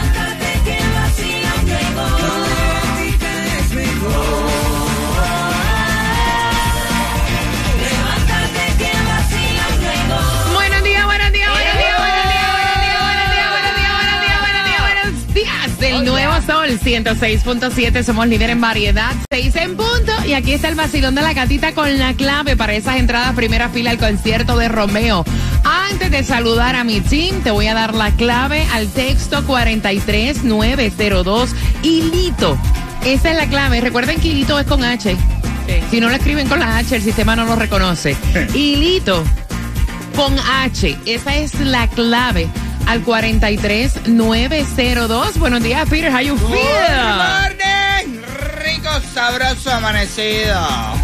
Del 15.87 16.05
nuevo 16.05 16.35
sol 16.45 16.81
106.7, 16.81 18.03
somos 18.03 18.27
líder 18.27 18.51
en 18.51 18.61
variedad, 18.61 19.13
6 19.31 19.55
en 19.55 19.77
punto. 19.77 20.13
Y 20.27 20.33
aquí 20.33 20.53
está 20.53 20.69
el 20.69 20.75
vacilón 20.75 21.15
de 21.15 21.23
la 21.23 21.33
gatita 21.33 21.75
con 21.75 21.97
la 21.97 22.13
clave 22.15 22.57
para 22.57 22.75
esas 22.75 22.97
entradas 22.97 23.37
primera 23.37 23.69
fila 23.69 23.93
al 23.93 23.99
concierto 23.99 24.59
de 24.59 24.67
Romeo. 24.67 25.25
Antes 25.63 26.11
de 26.11 26.25
saludar 26.25 26.75
a 26.75 26.83
mi 26.83 27.01
team, 27.01 27.41
te 27.43 27.53
voy 27.53 27.69
a 27.69 27.75
dar 27.75 27.95
la 27.95 28.11
clave 28.11 28.67
al 28.73 28.89
texto 28.89 29.47
43902 29.47 31.51
Hilito. 31.85 32.59
Esa 33.05 33.31
es 33.31 33.37
la 33.37 33.47
clave. 33.47 33.81
Recuerden 33.81 34.21
que 34.21 34.27
Hilito 34.27 34.59
es 34.59 34.67
con 34.67 34.83
H. 34.83 35.17
Si 35.93 36.01
no 36.01 36.09
lo 36.09 36.17
escriben 36.17 36.49
con 36.49 36.59
la 36.59 36.79
H, 36.79 36.97
el 36.97 37.03
sistema 37.03 37.37
no 37.37 37.45
lo 37.45 37.55
reconoce. 37.55 38.17
Hilito 38.55 39.23
con 40.17 40.37
H. 40.37 40.99
Esa 41.07 41.37
es 41.37 41.55
la 41.61 41.87
clave 41.87 42.49
al 42.87 43.03
43902. 43.03 45.39
Buenos 45.39 45.63
días, 45.63 45.89
Peter. 45.89 46.13
How 46.13 46.21
you 46.21 46.35
Good 46.37 46.51
feel? 46.51 46.59
morning, 47.17 48.21
rico, 48.65 48.89
sabroso, 49.13 49.71
amanecido. 49.73 50.57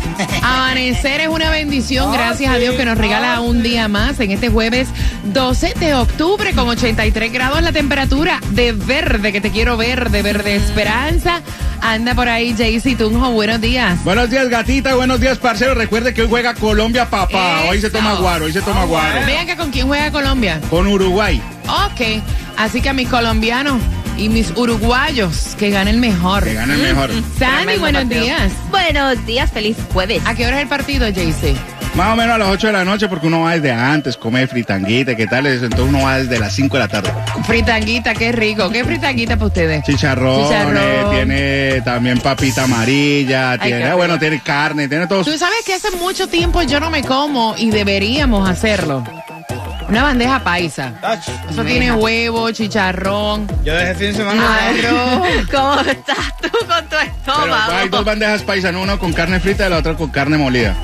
Amanecer 0.43 1.21
es 1.23 1.29
una 1.29 1.51
bendición, 1.51 2.13
gracias 2.13 2.53
a 2.53 2.59
Dios 2.59 2.75
que 2.77 2.85
nos 2.85 2.97
regala 2.99 3.41
un 3.41 3.63
día 3.63 3.89
más 3.89 4.21
en 4.21 4.31
este 4.31 4.51
jueves 4.51 4.89
12 5.25 5.75
de 5.81 5.95
octubre 5.95 6.53
con 6.53 6.69
83 6.69 7.33
grados 7.33 7.63
la 7.63 7.73
temperatura 7.73 8.39
de 8.51 8.73
verde, 8.73 9.33
que 9.33 9.41
te 9.41 9.51
quiero 9.51 9.77
ver, 9.77 10.11
de 10.11 10.23
verde 10.23 10.55
esperanza. 10.57 11.41
Anda 11.81 12.15
por 12.15 12.29
ahí, 12.29 12.55
Jaycee 12.57 12.95
Tunjo, 12.95 13.33
buenos 13.33 13.61
días. 13.61 14.05
Buenos 14.05 14.31
días, 14.31 14.49
gatita. 14.49 14.95
Buenos 14.95 15.19
días, 15.21 15.39
parcero. 15.39 15.75
Recuerde 15.75 16.15
que 16.15 16.23
hoy 16.23 16.29
juega 16.29 16.55
Colombia, 16.55 17.11
papá. 17.11 17.63
Hoy 17.69 17.81
se 17.81 17.91
toma 17.91 18.15
guaro, 18.15 18.45
hoy 18.45 18.53
se 18.53 18.63
toma 18.63 18.85
guaro. 18.85 19.27
Vean 19.27 19.47
que 19.47 19.57
con 19.57 19.73
quién 19.73 19.89
juega 19.89 20.13
Colombia. 20.13 20.61
Con 20.71 20.87
Uruguay. 20.87 21.43
Ok, 21.69 22.23
así 22.57 22.81
que 22.81 22.89
a 22.89 22.93
mis 22.93 23.09
colombianos 23.09 23.81
y 24.17 24.29
mis 24.29 24.51
uruguayos, 24.57 25.55
que 25.59 25.71
ganen 25.71 26.01
mejor. 26.01 26.45
Que 26.45 26.55
gane 26.55 26.75
el 26.75 26.83
mejor. 26.83 27.11
Sandy, 27.39 27.79
buenos 27.79 28.09
días. 28.09 28.53
Buenos 28.71 29.25
días, 29.27 29.51
feliz 29.51 29.77
jueves. 29.93 30.23
¿A 30.27 30.35
qué 30.35 30.47
hora 30.47 30.57
es 30.57 30.63
el 30.63 30.69
partido, 30.69 31.07
Jaycee? 31.13 31.57
Más 31.95 32.15
o 32.15 32.17
menos 32.17 32.35
a 32.35 32.39
las 32.39 32.49
8 32.49 32.69
de 32.69 32.73
la 32.73 32.85
noche, 32.87 33.07
porque 33.07 33.27
uno 33.27 33.43
va 33.43 33.53
desde 33.53 33.71
antes, 33.71 34.17
come 34.17 34.47
fritanguita, 34.47 35.15
¿qué 35.15 35.27
tal? 35.27 35.47
Eso, 35.47 35.67
Entonces 35.67 35.89
uno 35.91 36.05
va 36.05 36.19
desde 36.19 36.39
las 36.39 36.55
5 36.55 36.75
de 36.75 36.83
la 36.83 36.89
tarde. 36.89 37.13
Fritanguita, 37.47 38.15
qué 38.15 38.33
rico. 38.33 38.71
¿Qué 38.71 38.83
fritanguita 38.83 39.37
para 39.37 39.47
ustedes? 39.49 39.85
Chicharrones, 39.85 40.49
Chicharrón. 40.49 41.11
tiene 41.15 41.83
también 41.83 42.19
papita 42.21 42.65
amarilla, 42.65 43.59
tiene, 43.59 43.93
bueno, 43.93 44.19
tiene 44.19 44.41
carne, 44.41 44.89
tiene 44.89 45.07
todo. 45.07 45.23
Tú 45.23 45.37
sabes 45.37 45.59
que 45.67 45.75
hace 45.75 45.91
mucho 45.97 46.29
tiempo 46.29 46.63
yo 46.63 46.81
no 46.81 46.91
me 46.91 47.03
como 47.03 47.55
y 47.59 47.71
deberíamos 47.71 48.49
hacerlo. 48.49 49.05
Una 49.93 50.05
bandeja 50.05 50.39
paisa. 50.43 50.91
Eso 51.51 51.63
tiene 51.65 51.93
huevo, 51.93 52.51
chicharrón, 52.51 53.47
Yo 53.63 53.75
desde 53.75 53.91
el 53.91 53.97
fin 53.97 54.07
de 54.07 54.15
semana. 54.15 54.69
arroz. 54.69 55.47
¿Cómo 55.53 55.81
estás 55.83 56.37
tú 56.41 56.49
con 56.67 56.85
tu 56.85 56.97
Pero 56.97 57.03
estómago? 57.03 57.73
hay 57.73 57.89
dos 57.91 58.03
bandejas 58.03 58.43
paisas, 58.43 58.75
una 58.75 58.97
con 58.97 59.13
carne 59.13 59.39
frita 59.39 59.67
y 59.67 59.71
la 59.71 59.77
otra 59.77 59.95
con 59.95 60.09
carne 60.09 60.39
molida. 60.39 60.75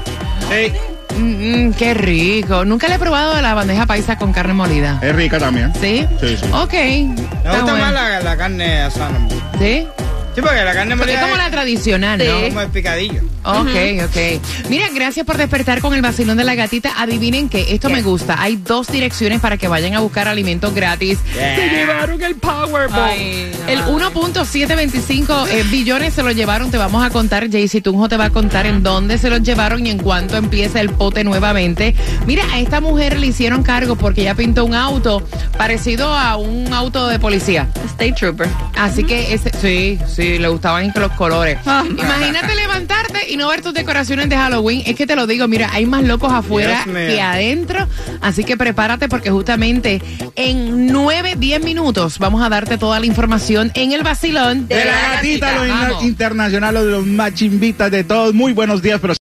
Sí. 0.51 0.73
Mm, 1.17 1.69
mm, 1.69 1.73
qué 1.73 1.95
rico. 1.95 2.67
Nunca 2.67 2.87
le 2.89 2.97
he 2.97 2.99
probado 2.99 3.41
la 3.41 3.55
bandeja 3.55 3.87
paisa 3.87 4.19
con 4.19 4.31
carne 4.35 4.53
molida. 4.53 4.99
Es 5.01 5.17
rica 5.17 5.39
también. 5.39 5.73
¿Sí? 5.81 6.07
Sí, 6.21 6.37
sí. 6.37 6.47
Ok. 6.53 6.75
Me 6.75 7.15
está 7.15 7.51
gusta 7.53 7.63
bueno. 7.63 7.79
más 7.79 7.93
la, 7.95 8.21
la 8.21 8.37
carne 8.37 8.83
asada. 8.83 9.19
¿Sí? 9.59 9.89
Sí, 10.39 10.43
porque 10.43 10.63
la 10.65 10.73
carne 10.73 10.97
Porque 10.97 11.13
molida 11.15 11.19
es 11.19 11.25
como 11.33 11.37
la 11.37 11.51
tradicional, 11.51 12.21
Sí. 12.21 12.29
¿no? 12.29 12.49
como 12.49 12.61
el 12.61 12.69
picadillo. 12.69 13.23
Ok, 13.43 14.05
ok. 14.05 14.69
Mira, 14.69 14.87
gracias 14.95 15.27
por 15.27 15.37
despertar 15.37 15.81
con 15.81 15.95
el 15.95 16.03
vacilón 16.03 16.37
de 16.37 16.45
la 16.45 16.55
gatita. 16.55 16.93
Adivinen 17.01 17.49
que 17.49 17.73
esto 17.75 17.89
me 17.89 18.03
gusta. 18.03 18.41
Hay 18.41 18.57
dos 18.57 18.87
direcciones 18.89 19.41
para 19.41 19.57
que 19.57 19.67
vayan 19.67 19.95
a 19.95 20.01
buscar 20.01 20.29
alimentos 20.29 20.73
gratis. 20.75 21.19
Yeah. 21.35 21.57
Se 21.57 21.69
llevaron 21.71 22.23
el 22.23 22.37
Powerball. 22.37 23.11
Ay, 23.11 23.51
el 23.67 23.81
1.725 23.81 25.49
eh, 25.51 25.65
billones 25.71 26.15
se 26.15 26.23
lo 26.23 26.31
llevaron. 26.31 26.71
Te 26.71 26.77
vamos 26.77 27.05
a 27.05 27.11
contar. 27.11 27.51
Jaycee 27.51 27.81
Tunjo 27.81 28.09
te 28.09 28.17
va 28.17 28.27
a 28.27 28.31
contar 28.31 28.67
en 28.67 28.83
dónde 28.83 29.19
se 29.19 29.31
los 29.31 29.43
llevaron 29.43 29.87
y 29.87 29.91
en 29.91 29.99
cuánto 29.99 30.37
empieza 30.37 30.81
el 30.81 30.91
pote 30.91 31.25
nuevamente. 31.25 31.95
Mira, 32.27 32.45
a 32.53 32.61
esta 32.61 32.81
mujer 32.81 33.19
le 33.19 33.27
hicieron 33.29 33.63
cargo 33.63 33.97
porque 33.97 34.21
ella 34.23 34.35
pintó 34.35 34.65
un 34.65 34.75
auto 34.75 35.27
parecido 35.57 36.13
a 36.13 36.37
un 36.37 36.73
auto 36.73 37.09
de 37.09 37.19
policía. 37.19 37.69
State 37.87 38.13
Trooper. 38.13 38.49
Así 38.77 39.05
que 39.05 39.33
ese, 39.35 39.51
sí, 39.61 39.99
sí, 40.07 40.28
le 40.37 40.49
gustaban 40.49 40.93
los 40.95 41.13
colores. 41.13 41.59
Ah. 41.65 41.85
Imagínate 41.89 42.55
levantarte 42.55 43.31
y 43.31 43.37
no 43.37 43.49
ver 43.49 43.63
tus 43.63 43.73
decoraciones 43.73 44.29
de 44.29 44.37
Halloween. 44.37 44.83
Es 44.87 44.97
que 44.97 45.07
te 45.07 45.17
lo 45.17 45.27
digo, 45.27 45.47
mira, 45.49 45.71
hay 45.73 45.87
más 45.87 46.03
locos 46.03 46.33
afuera 46.33 46.85
que 46.85 47.21
adentro. 47.21 47.87
Así 48.21 48.45
que 48.45 48.57
prepárate 48.57 49.09
porque 49.09 49.31
justamente 49.31 50.03
en 50.37 50.89
9, 50.89 51.35
10 51.39 51.63
minutos 51.63 52.19
vamos 52.19 52.43
a 52.43 52.49
darte 52.49 52.79
toda 52.79 53.01
la 53.01 53.07
información 53.07 53.71
en 53.75 53.93
el 53.93 54.03
vacilón 54.03 54.69
De 54.69 54.85
la 54.85 55.15
gatita, 55.15 55.55
lo 55.55 55.69
Vamos. 55.69 56.05
internacional, 56.05 56.75
lo 56.75 56.85
de 56.85 56.91
los 56.91 57.07
machimbitas 57.07 57.91
de 57.91 58.05
todos. 58.05 58.35
Muy 58.35 58.53
buenos 58.53 58.83
días, 58.83 58.99
pero 59.01 59.15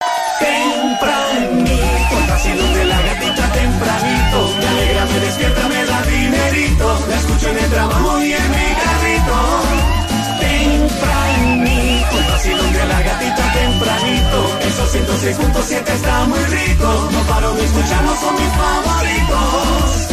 son 18.19 18.35
mis 18.35 18.49
favoritos. 18.53 20.07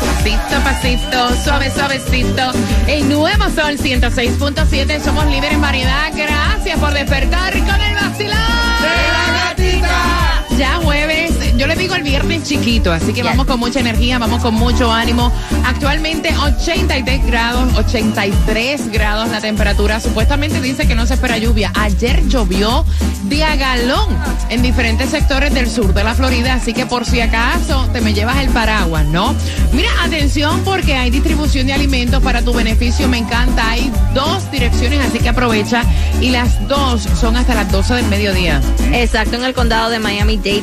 Pasito, 0.00 0.60
pasito, 0.64 1.42
suave, 1.44 1.70
suavecito. 1.70 2.52
El 2.86 3.08
nuevo 3.08 3.44
sol 3.44 3.76
106.7. 3.78 5.00
Somos 5.02 5.26
líderes 5.26 5.52
en 5.52 5.60
variedad. 5.60 6.12
Gracias 6.14 6.78
por 6.78 6.92
despertar 6.92 7.52
con 7.52 7.80
el 7.80 7.94
vacilón. 7.94 8.36
¡De 8.82 8.88
la 9.12 9.24
gatita! 9.48 10.44
Ya 10.56 10.80
jueves, 10.82 11.07
yo 11.58 11.66
le 11.66 11.74
digo 11.74 11.94
el 11.96 12.02
viernes 12.04 12.44
chiquito, 12.44 12.92
así 12.92 13.06
que 13.06 13.22
Yes. 13.22 13.24
vamos 13.24 13.46
con 13.46 13.58
mucha 13.58 13.80
energía, 13.80 14.18
vamos 14.18 14.40
con 14.40 14.54
mucho 14.54 14.92
ánimo. 14.92 15.32
Actualmente 15.64 16.32
83 16.38 17.26
grados, 17.26 17.74
83 17.76 18.92
grados 18.92 19.28
la 19.28 19.40
temperatura. 19.40 19.98
Supuestamente 19.98 20.60
dice 20.60 20.86
que 20.86 20.94
no 20.94 21.04
se 21.04 21.14
espera 21.14 21.36
lluvia. 21.36 21.72
Ayer 21.74 22.26
llovió 22.28 22.84
de 23.24 23.42
a 23.42 23.56
galón 23.56 24.06
en 24.50 24.62
diferentes 24.62 25.10
sectores 25.10 25.52
del 25.52 25.68
sur 25.68 25.92
de 25.92 26.04
la 26.04 26.14
Florida, 26.14 26.54
así 26.54 26.72
que 26.72 26.86
por 26.86 27.04
si 27.04 27.20
acaso 27.20 27.88
te 27.92 28.00
me 28.00 28.14
llevas 28.14 28.36
el 28.38 28.48
paraguas, 28.50 29.04
¿no? 29.06 29.34
Mira, 29.72 29.90
atención 30.02 30.62
porque 30.64 30.94
hay 30.94 31.10
distribución 31.10 31.66
de 31.66 31.72
alimentos 31.72 32.22
para 32.22 32.42
tu 32.42 32.52
beneficio, 32.52 33.08
me 33.08 33.18
encanta. 33.18 33.70
Hay 33.70 33.90
dos 34.14 34.48
direcciones, 34.52 35.00
así 35.00 35.18
que 35.18 35.28
aprovecha 35.28 35.82
y 36.20 36.30
las 36.30 36.66
dos 36.68 37.02
son 37.20 37.36
hasta 37.36 37.54
las 37.54 37.70
12 37.72 37.94
del 37.94 38.06
mediodía. 38.06 38.60
Exacto, 38.92 39.36
en 39.36 39.44
el 39.44 39.54
condado 39.54 39.90
de 39.90 39.98
Miami-Dade, 39.98 40.62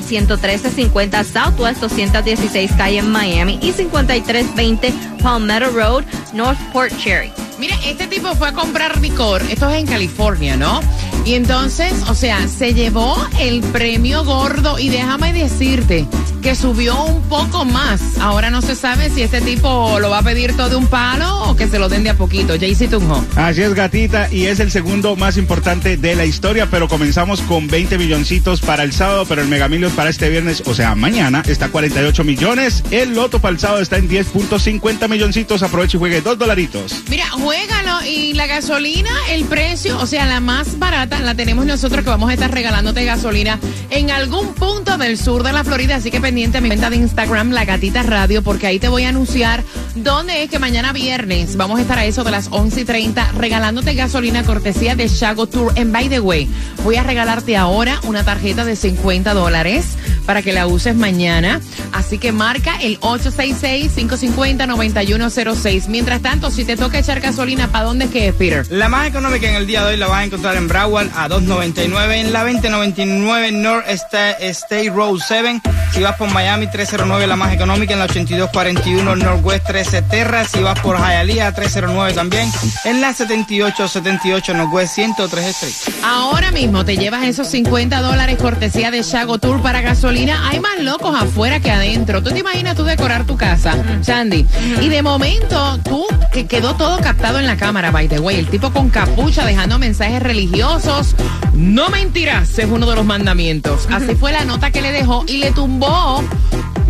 11350 0.89 1.23
Southwest 1.23 1.81
216 1.81 2.71
calle 2.77 2.99
en 2.99 3.11
Miami 3.11 3.59
y 3.61 3.71
5320 3.71 4.93
Palmetto 5.21 5.71
Road, 5.71 6.03
North 6.33 6.59
Port 6.71 6.95
Cherry. 6.97 7.44
Mira, 7.59 7.75
este 7.85 8.07
tipo 8.07 8.35
fue 8.35 8.49
a 8.49 8.53
comprar 8.53 8.99
licor, 8.99 9.41
esto 9.49 9.69
es 9.69 9.79
en 9.79 9.87
California, 9.87 10.57
¿no? 10.57 10.81
Y 11.25 11.35
entonces, 11.35 11.93
o 12.07 12.13
sea, 12.13 12.47
se 12.47 12.73
llevó 12.73 13.15
el 13.39 13.61
premio 13.61 14.23
gordo 14.23 14.77
y 14.77 14.89
déjame 14.89 15.33
decirte 15.33 16.05
que 16.45 16.53
subió 16.53 17.03
un 17.05 17.23
poco 17.23 17.65
más. 17.65 18.19
Ahora 18.19 18.51
no 18.51 18.61
se 18.61 18.75
sabe 18.75 19.09
si 19.09 19.23
este 19.23 19.41
tipo 19.41 19.99
lo 19.99 20.11
va 20.11 20.19
a 20.19 20.21
pedir 20.21 20.55
todo 20.55 20.69
de 20.69 20.75
un 20.75 20.85
palo 20.85 21.49
o 21.49 21.55
que 21.55 21.67
se 21.67 21.79
lo 21.79 21.89
den 21.89 22.03
de 22.03 22.11
a 22.11 22.13
poquito. 22.13 22.53
Jaycee 22.59 22.87
Tunjo. 22.87 23.25
Así 23.35 23.63
es, 23.63 23.73
gatita, 23.73 24.31
y 24.31 24.45
es 24.45 24.59
el 24.59 24.69
segundo 24.69 25.15
más 25.15 25.37
importante 25.37 25.97
de 25.97 26.15
la 26.15 26.23
historia, 26.23 26.69
pero 26.69 26.87
comenzamos 26.87 27.41
con 27.41 27.67
20 27.67 27.97
milloncitos 27.97 28.61
para 28.61 28.83
el 28.83 28.93
sábado, 28.93 29.25
pero 29.27 29.41
el 29.41 29.47
Mega 29.47 29.67
Millions 29.67 29.95
para 29.95 30.11
este 30.11 30.29
viernes, 30.29 30.61
o 30.67 30.75
sea, 30.75 30.93
mañana, 30.93 31.41
está 31.47 31.65
a 31.65 31.69
48 31.69 32.23
millones. 32.23 32.83
El 32.91 33.15
loto 33.15 33.39
para 33.39 33.53
el 33.53 33.59
sábado 33.59 33.81
está 33.81 33.97
en 33.97 34.07
10.50 34.07 35.09
milloncitos. 35.09 35.63
Aproveche 35.63 35.97
y 35.97 35.99
juegue 35.99 36.21
dos 36.21 36.37
dolaritos. 36.37 37.01
Mira, 37.09 37.25
juégalo 37.45 38.03
y 38.03 38.33
la 38.33 38.47
gasolina, 38.47 39.11
el 39.29 39.45
precio, 39.45 39.99
o 39.99 40.07
sea, 40.07 40.25
la 40.25 40.39
más 40.39 40.79
barata 40.79 41.19
la 41.19 41.35
tenemos 41.35 41.67
nosotros 41.67 42.03
que 42.03 42.09
vamos 42.09 42.31
a 42.31 42.33
estar 42.33 42.51
regalándote 42.51 43.05
gasolina 43.05 43.59
en 43.91 44.09
algún 44.09 44.55
punto 44.55 44.97
del 44.97 45.15
sur 45.15 45.43
de 45.43 45.53
la 45.53 45.63
Florida, 45.63 45.97
así 45.97 46.09
que 46.09 46.19
pendiente 46.19 46.57
a 46.57 46.61
mi 46.61 46.69
cuenta 46.69 46.89
de 46.89 46.95
Instagram, 46.95 47.51
La 47.51 47.63
Gatita 47.63 48.01
Radio, 48.01 48.41
porque 48.41 48.65
ahí 48.65 48.79
te 48.79 48.87
voy 48.87 49.03
a 49.03 49.09
anunciar 49.09 49.63
dónde 49.93 50.41
es 50.41 50.49
que 50.49 50.57
mañana 50.57 50.91
viernes 50.91 51.55
vamos 51.55 51.77
a 51.77 51.83
estar 51.83 51.99
a 51.99 52.05
eso 52.05 52.23
de 52.23 52.31
las 52.31 52.47
11 52.49 52.81
y 52.81 52.85
30 52.85 53.33
regalándote 53.33 53.93
gasolina 53.93 54.43
cortesía 54.43 54.95
de 54.95 55.07
Shago 55.07 55.45
Tour. 55.45 55.71
And 55.77 55.93
by 55.93 56.09
the 56.09 56.21
way, 56.21 56.49
voy 56.83 56.95
a 56.95 57.03
regalarte 57.03 57.57
ahora 57.57 57.99
una 58.05 58.23
tarjeta 58.23 58.65
de 58.65 58.75
50 58.75 59.35
dólares 59.35 59.85
para 60.25 60.41
que 60.41 60.51
la 60.51 60.65
uses 60.65 60.95
mañana. 60.95 61.61
Así 61.91 62.17
que 62.17 62.31
marca 62.31 62.75
el 62.81 62.99
866-550-9106. 63.01 65.89
Mientras 65.89 66.23
tanto, 66.23 66.49
si 66.49 66.65
te 66.65 66.75
toca 66.75 66.97
echar 66.97 67.19
gasolina, 67.19 67.34
¿para 67.35 67.83
dónde 67.83 68.05
es 68.05 68.11
que 68.11 68.27
es, 68.29 68.35
Peter? 68.35 68.65
La 68.69 68.87
más 68.87 69.07
económica 69.07 69.49
en 69.49 69.55
el 69.55 69.67
día 69.67 69.83
de 69.83 69.91
hoy 69.91 69.97
la 69.97 70.07
vas 70.07 70.19
a 70.19 70.23
encontrar 70.23 70.55
en 70.55 70.69
Broward 70.69 71.09
a 71.15 71.27
2.99, 71.27 72.15
en 72.15 72.31
la 72.31 72.43
2099 72.43 73.51
North 73.51 73.85
State, 73.89 74.47
State 74.49 74.89
Road 74.89 75.19
7. 75.25 75.61
Si 75.91 76.01
vas 76.01 76.15
por 76.15 76.29
Miami, 76.31 76.67
309 76.67 77.27
la 77.27 77.35
más 77.35 77.53
económica, 77.53 77.93
en 77.93 77.99
la 77.99 78.05
8241 78.05 79.15
Northwest 79.17 79.65
13 79.67 80.01
Terra. 80.03 80.45
Si 80.45 80.61
vas 80.61 80.79
por 80.79 80.97
Hialeah, 80.97 81.53
309 81.53 82.13
también, 82.13 82.49
en 82.85 83.01
la 83.01 83.13
7878 83.13 84.53
Northwest 84.53 84.95
103 84.95 85.45
Street. 85.45 85.95
Ahora 86.03 86.51
mismo 86.51 86.85
te 86.85 86.95
llevas 86.95 87.25
esos 87.25 87.47
50 87.47 88.01
dólares 88.01 88.37
cortesía 88.41 88.91
de 88.91 89.03
Shago 89.03 89.39
Tour 89.39 89.61
para 89.61 89.81
gasolina. 89.81 90.47
Hay 90.49 90.59
más 90.61 90.79
locos 90.79 91.15
afuera 91.21 91.59
que 91.59 91.71
adentro. 91.71 92.23
¿Tú 92.23 92.31
te 92.31 92.39
imaginas 92.39 92.75
tú 92.75 92.83
decorar 92.83 93.25
tu 93.25 93.35
casa, 93.35 93.75
Sandy? 94.01 94.45
Y 94.81 94.89
de 94.89 95.01
momento 95.01 95.79
tú 95.83 96.05
que 96.31 96.45
quedó 96.45 96.75
todo 96.75 96.99
captado 96.99 97.24
en 97.33 97.47
la 97.47 97.57
cámara, 97.57 97.91
by 97.91 98.07
the 98.07 98.19
way. 98.19 98.37
El 98.37 98.47
tipo 98.47 98.71
con 98.71 98.89
capucha 98.89 99.45
dejando 99.45 99.79
mensajes 99.79 100.21
religiosos. 100.21 101.15
No 101.53 101.89
mentirás, 101.89 102.57
es 102.59 102.65
uno 102.65 102.87
de 102.87 102.95
los 102.95 103.05
mandamientos. 103.05 103.87
Así 103.91 104.15
fue 104.15 104.31
la 104.31 104.45
nota 104.45 104.71
que 104.71 104.81
le 104.81 104.91
dejó 104.91 105.23
y 105.27 105.37
le 105.37 105.51
tumbó 105.51 106.23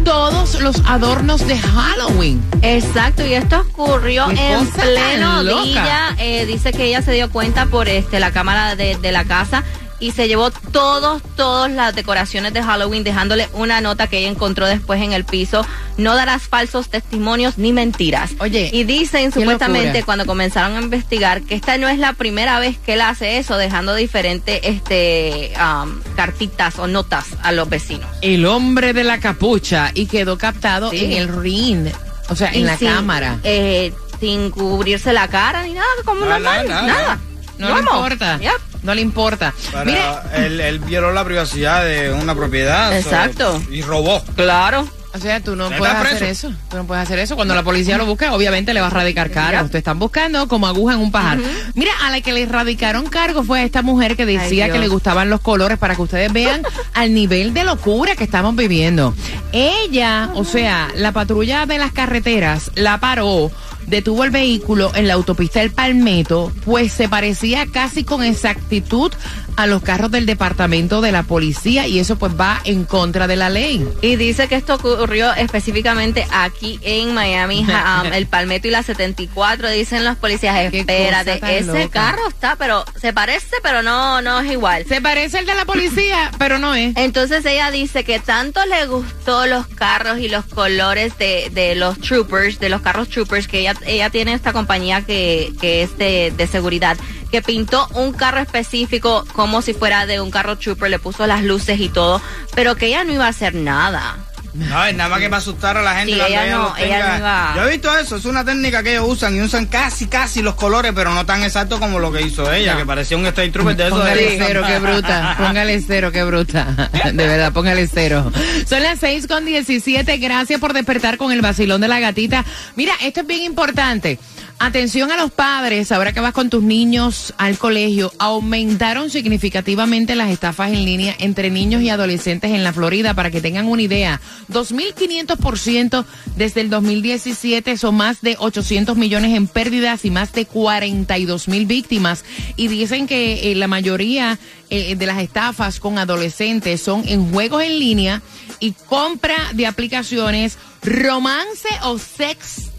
todos 0.04 0.62
los 0.62 0.82
adornos 0.86 1.48
de 1.48 1.58
Halloween. 1.58 2.44
Exacto, 2.62 3.26
y 3.26 3.34
esto 3.34 3.62
ocurrió 3.62 4.30
en 4.30 4.68
pleno 4.68 5.44
día. 5.64 6.16
Eh, 6.20 6.46
dice 6.46 6.74
que 6.74 6.86
ella 6.86 7.02
se 7.02 7.14
dio 7.14 7.30
cuenta 7.32 7.66
por 7.68 7.88
este 7.88 8.20
la 8.20 8.32
cámara 8.32 8.76
de, 8.76 8.98
de 8.98 9.12
la 9.12 9.24
casa 9.24 9.64
y 10.06 10.12
se 10.12 10.28
llevó 10.28 10.52
todos, 10.52 11.22
todas 11.36 11.72
las 11.72 11.96
decoraciones 11.96 12.54
de 12.54 12.62
Halloween, 12.62 13.04
dejándole 13.04 13.50
una 13.54 13.82
nota 13.82 14.08
que 14.08 14.20
ella 14.20 14.30
encontró 14.30 14.68
después 14.68 15.02
en 15.02 15.14
el 15.14 15.26
piso. 15.26 15.66
No 15.98 16.14
darás 16.16 16.44
falsos 16.44 16.90
testimonios 16.90 17.58
ni 17.58 17.74
mentiras. 17.74 18.32
Oye, 18.40 18.70
y 18.72 18.84
dicen 18.84 19.32
supuestamente 19.32 19.88
locura. 19.88 20.06
cuando 20.06 20.26
comenzaron 20.26 20.78
a 20.78 20.82
investigar 20.82 21.42
que 21.42 21.56
esta 21.56 21.78
no 21.78 21.88
es 21.88 21.98
la 21.98 22.14
primera 22.14 22.60
vez 22.60 22.78
que 22.78 22.94
él 22.94 23.02
hace 23.02 23.38
eso, 23.40 23.58
dejando 23.58 23.96
diferentes 23.96 24.60
este, 24.64 25.54
um, 25.60 26.00
cartitas 26.16 26.78
o 26.80 26.88
notas 26.88 27.26
a 27.42 27.52
los 27.52 27.68
vecinos. 27.68 28.08
El 28.22 28.46
hombre 28.46 28.94
de 28.94 29.04
la 29.04 29.20
capucha 29.20 29.92
y 29.94 30.06
quedó 30.06 30.38
captado 30.38 30.92
Sí. 30.92 31.04
en 31.06 31.12
el 31.14 31.28
ring. 31.30 31.88
O 32.30 32.36
sea, 32.36 32.52
en 32.52 32.66
la 32.66 32.78
sin, 32.78 32.90
cámara. 32.90 33.40
eh, 33.44 33.94
sin 34.20 34.52
cubrirse 34.52 35.14
la 35.14 35.28
cara 35.28 35.64
ni 35.64 35.74
nada, 35.74 35.86
como 36.06 36.22
Nada, 36.26 36.40
normal, 36.40 36.68
nada, 36.68 36.82
nada. 36.88 37.02
nada. 37.02 37.20
No 37.58 37.80
importa. 37.80 38.38
Yep. 38.40 38.52
No 38.86 38.94
le 38.94 39.02
importa. 39.02 39.54
Para, 39.72 39.86
Mira, 39.86 40.24
él, 40.36 40.62
él 40.62 40.80
violó 40.80 41.12
la 41.12 41.26
privacidad 41.26 41.84
de 41.84 42.12
una 42.14 42.36
propiedad. 42.36 42.96
Exacto. 42.96 43.62
y 43.72 43.82
robó. 43.82 44.24
Claro. 44.36 44.88
o 45.14 45.18
sea, 45.18 45.40
tú 45.42 45.56
no 45.56 45.70
puedes 45.72 45.96
preso. 45.96 46.16
hacer 46.16 46.30
eso. 46.30 46.54
Tú 46.70 46.78
no 46.78 46.86
puedes 46.86 47.04
hacer 47.04 47.18
eso. 47.18 47.36
Cuando 47.36 47.56
la 47.56 47.64
policía 47.64 47.98
lo 47.98 48.06
busca, 48.06 48.32
obviamente 48.34 48.74
le 48.76 48.82
va 48.82 48.88
a 48.88 48.92
radicar 48.92 49.32
cargos. 49.32 49.72
Te 49.72 49.80
están 49.80 49.98
buscando 49.98 50.48
como 50.48 50.68
aguja 50.68 50.94
en 50.94 51.00
un 51.00 51.12
pajar. 51.12 51.40
Mira, 51.74 51.92
a 52.04 52.12
la 52.12 52.22
que 52.22 52.32
le 52.32 52.46
radicaron 52.46 53.08
cargos 53.08 53.48
fue 53.48 53.62
a 53.62 53.64
esta 53.64 53.82
mujer 53.82 54.16
que 54.16 54.28
decía 54.28 54.66
Ay, 54.66 54.72
que 54.72 54.80
le 54.80 54.88
gustaban 54.88 55.30
los 55.32 55.42
colores 55.42 55.80
para 55.80 55.96
que 55.96 56.02
ustedes 56.04 56.32
vean 56.32 56.62
al 56.94 57.14
nivel 57.14 57.54
de 57.56 57.64
locura 57.64 58.16
que 58.16 58.24
estamos 58.24 58.56
viviendo. 58.56 59.16
Ella, 59.52 60.30
o 60.36 60.46
sea, 60.46 60.90
la 60.96 61.12
patrulla 61.12 61.66
de 61.66 61.80
las 61.80 61.92
carreteras 61.92 62.70
la 62.76 63.00
paró 63.00 63.52
detuvo 63.88 64.24
el 64.24 64.32
vehículo 64.32 64.92
en 64.96 65.08
la 65.08 65.14
autopista 65.14 65.60
del 65.60 65.72
Palmetto, 65.72 66.52
pues 66.64 66.92
se 66.92 67.10
parecía 67.10 67.66
casi 67.72 68.04
con 68.04 68.24
exactitud 68.24 69.12
a 69.56 69.68
los 69.68 69.82
carros 69.82 70.12
del 70.12 70.26
departamento 70.26 71.02
de 71.02 71.12
la 71.12 71.24
policía 71.24 71.88
y 71.88 72.00
eso 72.00 72.18
pues 72.18 72.34
va 72.40 72.62
en 72.64 72.86
contra 72.86 73.28
de 73.28 73.36
la 73.36 73.50
ley. 73.50 73.88
Y 74.02 74.16
dice 74.16 74.48
que 74.48 74.56
esto 74.56 74.76
ocurrió 74.76 75.34
específicamente 75.34 76.26
aquí 76.32 76.80
en 76.82 77.14
Miami, 77.14 77.66
um, 77.66 78.06
el 78.14 78.28
Palmetto 78.28 78.68
y 78.68 78.72
la 78.72 78.84
74. 78.84 79.70
Dicen 79.70 80.04
los 80.04 80.18
policías, 80.18 80.74
espérate, 80.74 81.40
ese 81.58 81.84
loca. 81.84 81.90
carro 81.90 82.28
está, 82.28 82.56
pero 82.56 82.86
se 83.00 83.14
parece, 83.14 83.56
pero 83.64 83.82
no, 83.82 84.22
no 84.22 84.40
es 84.40 84.52
igual. 84.52 84.86
Se 84.88 85.02
parece 85.02 85.40
el 85.40 85.46
de 85.46 85.56
la 85.56 85.66
policía, 85.66 86.32
pero 86.38 86.60
no 86.60 86.76
es. 86.76 86.96
Entonces 86.98 87.46
ella 87.46 87.72
dice 87.72 88.04
que 88.04 88.20
tanto 88.20 88.60
le 88.66 88.86
gustó 88.88 89.46
los 89.46 89.68
carros 89.68 90.20
y 90.20 90.30
los 90.30 90.46
colores 90.46 91.18
de, 91.18 91.50
de 91.54 91.76
los 91.76 92.00
troopers, 92.00 92.60
de 92.60 92.70
los 92.70 92.82
carros 92.82 93.10
troopers, 93.10 93.48
que 93.48 93.60
ella, 93.60 93.74
ella 93.86 94.10
tiene 94.10 94.34
esta 94.34 94.54
compañía 94.54 95.02
que, 95.02 95.54
que 95.60 95.84
es 95.84 95.98
de, 95.98 96.34
de 96.36 96.48
seguridad, 96.48 96.98
que 97.32 97.42
pintó 97.42 97.88
un 97.94 98.14
carro 98.14 98.40
específico 98.40 99.26
como 99.34 99.62
si 99.62 99.74
fuera 99.74 100.06
de 100.06 100.20
un 100.22 100.32
carro 100.32 100.58
trooper, 100.58 100.90
le 100.90 101.00
puso 101.00 101.26
las 101.28 101.44
luces 101.44 101.80
y 101.80 101.90
todo, 101.90 102.22
pero 102.56 102.76
que 102.76 102.88
ella 102.88 103.04
no 103.04 103.14
iba 103.14 103.26
a 103.26 103.30
hacer 103.30 103.56
nada. 103.56 104.18
No, 104.54 104.86
es 104.86 104.96
nada 104.96 105.10
más 105.10 105.20
que 105.20 105.26
para 105.28 105.40
asustar 105.40 105.76
a 105.76 105.82
la 105.82 105.96
gente 105.96 106.14
Sí, 106.14 106.22
ella 106.22 106.46
ella 106.46 106.56
no- 106.56 106.78
ella 106.78 107.10
no 107.12 107.18
iba- 107.18 107.54
Yo 107.58 107.68
he 107.68 107.72
visto 107.74 107.98
eso, 107.98 108.16
es 108.16 108.24
una 108.24 108.46
técnica 108.46 108.82
que 108.84 108.92
ellos 108.94 109.04
usan 109.06 109.36
y 109.36 109.42
usan 109.42 109.66
casi, 109.66 110.08
casi 110.08 110.42
los 110.42 110.56
colores, 110.56 110.94
pero 110.96 111.14
no 111.14 111.26
tan 111.26 111.44
exactos 111.44 111.78
como 111.78 112.00
lo 112.00 112.10
que 112.10 112.22
hizo 112.22 112.50
ella, 112.54 112.72
No. 112.72 112.80
que 112.80 112.86
parecía 112.86 113.18
un 113.18 113.26
State 113.26 113.50
Trooper 113.50 113.76
de 113.76 113.88
eso. 113.88 113.98
Póngale 113.98 114.22
de 114.22 114.38
cero, 114.48 114.62
qué 114.66 114.80
bruta. 114.80 115.36
Póngale 115.38 115.84
cero, 115.86 116.12
qué 116.14 116.24
bruta. 116.24 116.90
De 117.04 117.28
verdad, 117.28 117.52
póngale 117.52 117.86
cero. 117.94 118.32
Son 118.66 118.82
las 118.82 118.98
6 119.00 119.28
con 119.28 119.44
17. 119.44 120.18
Gracias 120.20 120.58
por 120.62 120.72
despertar 120.72 121.18
con 121.18 121.34
el 121.34 121.42
vacilón 121.42 121.82
de 121.82 121.90
la 121.90 122.00
gatita. 122.00 122.46
Mira, 122.78 122.94
esto 123.02 123.20
es 123.22 123.28
bien 123.28 123.42
importante. 123.44 124.20
Atención 124.58 125.12
a 125.12 125.18
los 125.18 125.32
padres, 125.32 125.92
ahora 125.92 126.14
que 126.14 126.22
vas 126.22 126.32
con 126.34 126.50
tus 126.50 126.64
niños 126.64 127.34
al 127.38 127.58
colegio, 127.58 128.14
aumentaron 128.20 129.10
significativamente 129.10 130.16
las 130.16 130.30
estafas 130.32 130.70
en 130.72 130.86
línea 130.86 131.14
entre 131.20 131.52
niños 131.52 131.82
y 131.82 131.90
adolescentes 131.90 132.52
en 132.52 132.64
la 132.64 132.72
Florida, 132.72 133.14
para 133.14 133.30
que 133.30 133.42
tengan 133.42 133.68
una 133.68 133.82
idea. 133.82 134.22
2.500% 134.50 136.06
desde 136.38 136.62
el 136.62 136.70
2017, 136.70 137.76
son 137.78 137.96
más 137.96 138.22
de 138.22 138.38
800 138.40 138.96
millones 138.96 139.36
en 139.36 139.48
pérdidas 139.48 140.06
y 140.06 140.10
más 140.10 140.32
de 140.32 140.46
42 140.46 141.50
mil 141.50 141.66
víctimas. 141.66 142.24
Y 142.56 142.70
dicen 142.70 143.08
que 143.08 143.52
eh, 143.52 143.56
la 143.56 143.68
mayoría 143.68 144.40
eh, 144.70 144.96
de 144.96 145.06
las 145.06 145.22
estafas 145.22 145.82
con 145.82 146.00
adolescentes 146.00 146.80
son 146.82 147.04
en 147.08 147.30
juegos 147.30 147.62
en 147.62 147.78
línea 147.78 148.22
y 148.62 148.72
compra 148.72 149.36
de 149.52 149.68
aplicaciones, 149.68 150.58
romance 150.82 151.68
o 151.84 151.98
sex 152.00 152.40
sor- 152.48 152.72
eh, 152.72 152.75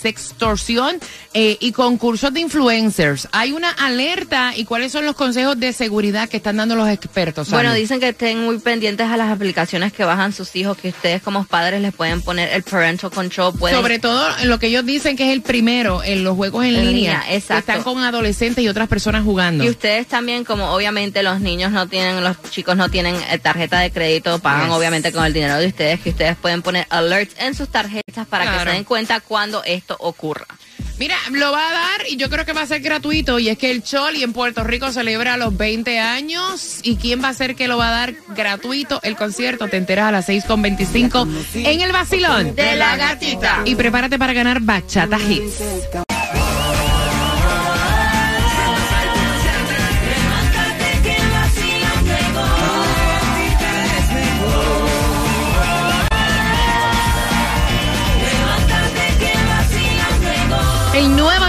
sextorsión 0.00 0.98
eh, 1.34 1.56
y 1.60 1.72
concursos 1.72 2.32
de 2.32 2.40
influencers. 2.40 3.28
Hay 3.32 3.52
una 3.52 3.70
alerta 3.70 4.52
y 4.56 4.64
cuáles 4.64 4.92
son 4.92 5.04
los 5.06 5.14
consejos 5.14 5.58
de 5.58 5.72
seguridad 5.72 6.28
que 6.28 6.38
están 6.38 6.56
dando 6.56 6.74
los 6.76 6.88
expertos. 6.88 7.50
Bueno, 7.50 7.72
dicen 7.74 8.00
que 8.00 8.08
estén 8.10 8.44
muy 8.44 8.58
pendientes 8.58 9.06
a 9.08 9.16
las 9.16 9.30
aplicaciones 9.30 9.92
que 9.92 10.04
bajan 10.04 10.32
sus 10.32 10.54
hijos, 10.56 10.76
que 10.76 10.88
ustedes 10.88 11.22
como 11.22 11.44
padres 11.44 11.80
les 11.80 11.94
pueden 11.94 12.22
poner 12.22 12.50
el 12.52 12.62
parental 12.62 13.10
control. 13.10 13.54
Pueden 13.58 13.76
Sobre 13.76 13.98
todo 13.98 14.26
lo 14.44 14.58
que 14.58 14.66
ellos 14.68 14.84
dicen 14.86 15.16
que 15.16 15.28
es 15.28 15.32
el 15.32 15.42
primero 15.42 16.02
en 16.02 16.24
los 16.24 16.36
juegos 16.36 16.64
en, 16.64 16.70
En 16.76 16.86
línea, 16.86 16.92
línea, 16.92 17.24
exacto. 17.34 17.72
están 17.72 17.82
con 17.82 18.02
adolescentes 18.02 18.64
y 18.64 18.68
otras 18.68 18.88
personas 18.88 19.24
jugando. 19.24 19.64
Y 19.64 19.68
ustedes 19.70 20.06
también, 20.06 20.44
como 20.44 20.70
obviamente 20.72 21.22
los 21.22 21.40
niños 21.40 21.70
no 21.72 21.86
tienen, 21.88 22.22
los 22.24 22.36
chicos 22.50 22.76
no 22.76 22.88
tienen 22.88 23.14
eh, 23.30 23.38
tarjeta 23.38 23.80
de 23.80 23.90
crédito, 23.90 24.38
pagan 24.38 24.68
Yes. 24.68 24.76
obviamente 24.76 25.12
con 25.12 25.24
el 25.24 25.32
dinero 25.32 25.56
de 25.58 25.66
ustedes, 25.68 26.00
que 26.00 26.10
ustedes 26.10 26.36
pueden 26.36 26.62
poner 26.62 26.86
alerts 26.90 27.34
en 27.38 27.54
sus 27.54 27.68
tarjetas 27.68 28.26
para 28.26 28.47
que 28.50 28.54
Claro. 28.56 28.70
se 28.70 28.76
den 28.76 28.84
cuenta 28.84 29.20
cuando 29.20 29.62
esto 29.64 29.96
ocurra. 30.00 30.46
Mira, 30.98 31.14
lo 31.30 31.52
va 31.52 31.68
a 31.68 31.72
dar 31.72 32.08
y 32.08 32.16
yo 32.16 32.28
creo 32.28 32.44
que 32.44 32.52
va 32.52 32.62
a 32.62 32.66
ser 32.66 32.80
gratuito. 32.80 33.38
Y 33.38 33.48
es 33.48 33.56
que 33.56 33.70
el 33.70 33.84
Choli 33.84 34.24
en 34.24 34.32
Puerto 34.32 34.64
Rico 34.64 34.90
celebra 34.90 35.36
los 35.36 35.56
20 35.56 36.00
años. 36.00 36.80
¿Y 36.82 36.96
quién 36.96 37.22
va 37.22 37.28
a 37.28 37.34
ser 37.34 37.54
que 37.54 37.68
lo 37.68 37.76
va 37.78 37.88
a 37.88 37.92
dar 37.92 38.14
gratuito 38.34 38.98
el 39.04 39.14
concierto? 39.14 39.68
Te 39.68 39.76
enteras 39.76 40.06
a 40.08 40.10
las 40.12 40.28
6.25 40.28 41.28
en 41.54 41.80
el 41.82 41.92
vacilón 41.92 42.56
De 42.56 42.74
la 42.74 42.96
gatita. 42.96 43.62
Y 43.64 43.76
prepárate 43.76 44.18
para 44.18 44.32
ganar 44.32 44.58
Bachata 44.60 45.18
Hits. 45.20 46.07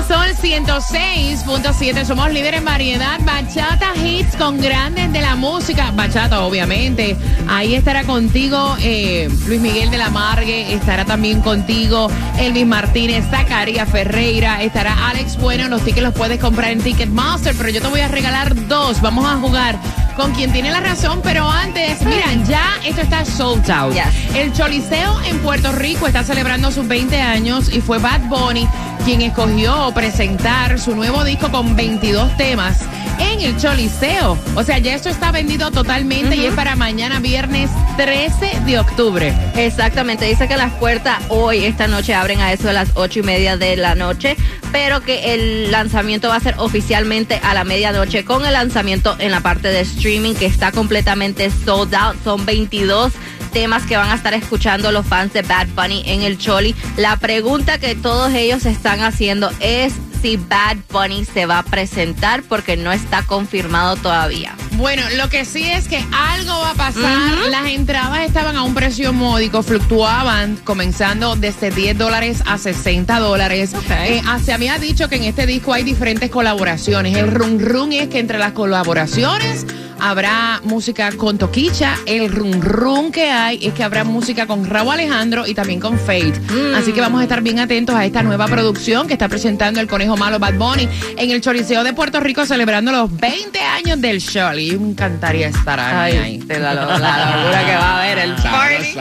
Sol 0.09 0.35
106.7. 0.41 2.03
Somos 2.03 2.33
líderes 2.33 2.61
en 2.61 2.65
variedad. 2.65 3.19
Bachata 3.21 3.95
hits 3.95 4.35
con 4.37 4.59
grandes 4.59 5.13
de 5.13 5.21
la 5.21 5.35
música. 5.35 5.91
Bachata, 5.91 6.41
obviamente. 6.41 7.15
Ahí 7.47 7.75
estará 7.75 8.03
contigo 8.05 8.75
eh, 8.81 9.29
Luis 9.45 9.61
Miguel 9.61 9.91
de 9.91 9.99
la 9.99 10.09
Margue. 10.09 10.73
Estará 10.73 11.05
también 11.05 11.41
contigo 11.41 12.09
Elvis 12.39 12.65
Martínez, 12.65 13.23
Zacarías 13.29 13.87
Ferreira. 13.87 14.63
Estará 14.63 15.09
Alex 15.09 15.37
Bueno. 15.37 15.69
Los 15.69 15.83
tickets 15.83 16.01
los 16.01 16.15
puedes 16.15 16.39
comprar 16.39 16.71
en 16.71 16.81
Ticketmaster. 16.81 17.53
Pero 17.55 17.69
yo 17.69 17.79
te 17.79 17.87
voy 17.89 17.99
a 17.99 18.07
regalar 18.07 18.67
dos. 18.67 19.01
Vamos 19.01 19.31
a 19.31 19.35
jugar 19.35 19.77
con 20.19 20.33
quien 20.33 20.51
tiene 20.51 20.69
la 20.69 20.81
razón, 20.81 21.21
pero 21.23 21.49
antes, 21.49 22.01
miren, 22.01 22.45
ya 22.45 22.77
esto 22.83 22.99
está 22.99 23.23
sold 23.23 23.71
out. 23.71 23.93
Yes. 23.93 24.35
El 24.35 24.51
Choliseo 24.51 25.21
en 25.21 25.39
Puerto 25.39 25.71
Rico 25.71 26.07
está 26.07 26.25
celebrando 26.25 26.71
sus 26.71 26.89
20 26.89 27.21
años 27.21 27.71
y 27.71 27.79
fue 27.79 27.99
Bad 27.99 28.23
Bunny 28.27 28.67
quien 29.05 29.21
escogió 29.21 29.89
presentar 29.93 30.77
su 30.77 30.93
nuevo 30.93 31.23
disco 31.23 31.49
con 31.49 31.73
22 31.73 32.35
temas 32.35 32.81
en 33.19 33.41
el 33.41 33.57
Choliseo. 33.57 34.37
O 34.55 34.63
sea, 34.63 34.77
ya 34.79 34.95
esto 34.95 35.09
está 35.09 35.31
vendido 35.31 35.71
totalmente 35.71 36.35
y 36.35 36.45
es 36.45 36.53
para 36.53 36.75
mañana 36.75 37.19
viernes 37.19 37.69
13 37.97 38.61
de 38.65 38.79
octubre. 38.79 39.33
Exactamente, 39.55 40.25
dice 40.25 40.47
que 40.47 40.57
las 40.57 40.73
puertas 40.73 41.19
hoy, 41.29 41.65
esta 41.65 41.87
noche, 41.87 42.13
abren 42.13 42.39
a 42.41 42.51
eso 42.51 42.67
de 42.67 42.73
las 42.73 42.89
ocho 42.95 43.19
y 43.19 43.23
media 43.23 43.57
de 43.57 43.75
la 43.75 43.95
noche, 43.95 44.35
pero 44.71 45.01
que 45.01 45.33
el 45.33 45.71
lanzamiento 45.71 46.29
va 46.29 46.35
a 46.35 46.39
ser 46.39 46.55
oficialmente 46.57 47.39
a 47.43 47.53
la 47.53 47.63
medianoche 47.63 48.25
con 48.25 48.45
el 48.45 48.53
lanzamiento 48.53 49.15
en 49.19 49.31
la 49.31 49.41
parte 49.41 49.69
de 49.69 49.81
streaming 49.81 50.33
que 50.33 50.45
está 50.45 50.71
completamente 50.71 51.51
sold 51.51 51.93
out. 51.95 52.15
Son 52.23 52.45
22 52.45 53.13
temas 53.49 53.83
que 53.83 53.97
van 53.97 54.09
a 54.09 54.15
estar 54.15 54.33
escuchando 54.33 54.91
los 54.91 55.05
fans 55.05 55.33
de 55.33 55.41
Bad 55.41 55.67
Bunny 55.75 56.03
en 56.05 56.21
el 56.21 56.37
Choli. 56.37 56.75
La 56.97 57.17
pregunta 57.17 57.79
que 57.79 57.95
todos 57.95 58.33
ellos 58.33 58.65
están 58.65 59.01
haciendo 59.01 59.51
es 59.59 59.93
si 60.21 60.37
Bad 60.37 60.77
Bunny 60.91 61.25
se 61.25 61.45
va 61.45 61.59
a 61.59 61.63
presentar 61.63 62.43
porque 62.43 62.77
no 62.77 62.91
está 62.91 63.23
confirmado 63.23 63.95
todavía. 63.95 64.55
Bueno, 64.73 65.03
lo 65.17 65.29
que 65.29 65.45
sí 65.45 65.63
es 65.63 65.87
que 65.87 66.03
algo 66.11 66.53
va 66.59 66.71
a 66.71 66.75
pasar. 66.75 67.17
Las 67.49 67.67
entradas 67.67 68.21
estaban 68.21 68.55
a 68.55 68.63
un 68.63 68.73
precio 68.73 69.13
módico, 69.13 69.63
fluctuaban 69.63 70.57
comenzando 70.63 71.35
desde 71.35 71.71
10 71.71 71.97
dólares 71.97 72.43
a 72.45 72.57
60 72.57 73.19
dólares. 73.19 73.73
Ok. 73.73 73.89
Eh, 73.89 74.21
se 74.43 74.53
había 74.53 74.77
dicho 74.77 75.09
que 75.09 75.17
en 75.17 75.23
este 75.23 75.45
disco 75.45 75.73
hay 75.73 75.83
diferentes 75.83 76.29
colaboraciones. 76.29 77.17
El 77.17 77.31
run 77.31 77.59
run 77.59 77.93
es 77.93 78.07
que 78.07 78.19
entre 78.19 78.39
las 78.39 78.53
colaboraciones 78.53 79.65
habrá 79.99 80.61
música 80.63 81.11
con 81.13 81.37
Toquicha. 81.37 81.95
El 82.05 82.31
run 82.31 82.61
run 82.61 83.11
que 83.11 83.29
hay 83.29 83.59
es 83.65 83.73
que 83.73 83.83
habrá 83.83 84.03
música 84.03 84.45
con 84.47 84.65
Raúl 84.65 84.93
Alejandro 84.93 85.45
y 85.47 85.53
también 85.53 85.79
con 85.79 85.97
Fate. 85.97 86.33
Así 86.75 86.91
que 86.93 87.01
vamos 87.01 87.19
a 87.19 87.23
estar 87.23 87.41
bien 87.41 87.59
atentos 87.59 87.95
a 87.95 88.05
esta 88.05 88.23
nueva 88.23 88.47
producción 88.47 89.07
que 89.07 89.13
está 89.13 89.27
presentando 89.27 89.79
el 89.79 89.87
Conejo 89.87 90.17
Malo 90.17 90.39
Bad 90.39 90.55
Bunny 90.55 90.87
en 91.17 91.31
el 91.31 91.41
Choliseo 91.41 91.83
de 91.83 91.93
Puerto 91.93 92.19
Rico 92.19 92.45
celebrando 92.45 92.91
los 92.91 93.15
20 93.15 93.59
años 93.59 93.99
del 94.01 94.19
show. 94.21 94.57
Y 94.57 94.77
me 94.77 94.89
encantaría 94.91 95.47
estar 95.47 95.79
ahí. 95.79 96.37
de 96.39 96.59
la, 96.59 96.73
la- 96.73 97.35
locura 97.35 97.65
que 97.65 97.75
va 97.75 97.89
a 97.89 98.01
haber 98.03 98.17
el 98.19 98.33
party. 98.35 98.95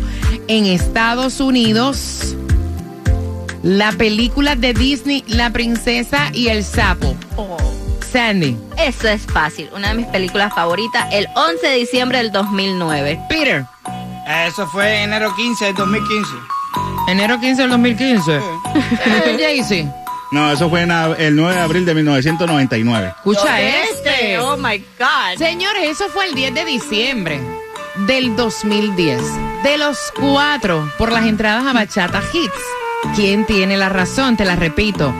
en 0.48 0.66
Estados 0.66 1.40
Unidos 1.40 2.36
la 3.62 3.90
película 3.92 4.54
de 4.54 4.74
Disney, 4.74 5.24
La 5.28 5.48
Princesa 5.48 6.28
y 6.34 6.48
el 6.48 6.62
Sapo? 6.62 7.16
Sandy, 8.12 8.54
Eso 8.76 9.08
es 9.08 9.22
fácil. 9.22 9.70
Una 9.74 9.88
de 9.88 9.94
mis 9.94 10.06
películas 10.08 10.52
favoritas, 10.54 11.06
el 11.10 11.26
11 11.34 11.66
de 11.66 11.76
diciembre 11.76 12.18
del 12.18 12.30
2009. 12.30 13.18
Peter, 13.30 13.64
Eso 14.46 14.66
fue 14.66 15.04
enero 15.04 15.34
15 15.34 15.64
del 15.64 15.74
2015. 15.74 16.28
enero 17.08 17.40
15 17.40 17.62
del 17.62 17.70
2015. 17.70 18.36
Eh, 18.36 19.38
Jaycee, 19.40 19.90
No, 20.32 20.50
eso 20.50 20.68
fue 20.68 20.82
en 20.82 20.90
el 20.90 21.36
9 21.36 21.54
de 21.54 21.60
abril 21.60 21.86
de 21.86 21.94
1999. 21.94 23.14
escucha 23.16 23.60
este. 23.60 24.38
Oh 24.38 24.56
my 24.56 24.78
God. 24.98 25.38
Señores, 25.38 25.88
eso 25.88 26.08
fue 26.08 26.26
el 26.26 26.34
10 26.34 26.54
de 26.54 26.64
diciembre 26.64 27.40
del 28.06 28.34
2010. 28.36 29.22
De 29.62 29.78
los 29.78 29.98
cuatro 30.18 30.90
por 30.98 31.12
las 31.12 31.24
entradas 31.26 31.66
a 31.66 31.72
Bachata 31.72 32.22
Hits. 32.32 33.14
¿Quién 33.14 33.46
tiene 33.46 33.76
la 33.76 33.88
razón? 33.88 34.36
Te 34.36 34.44
la 34.44 34.56
repito. 34.56 35.14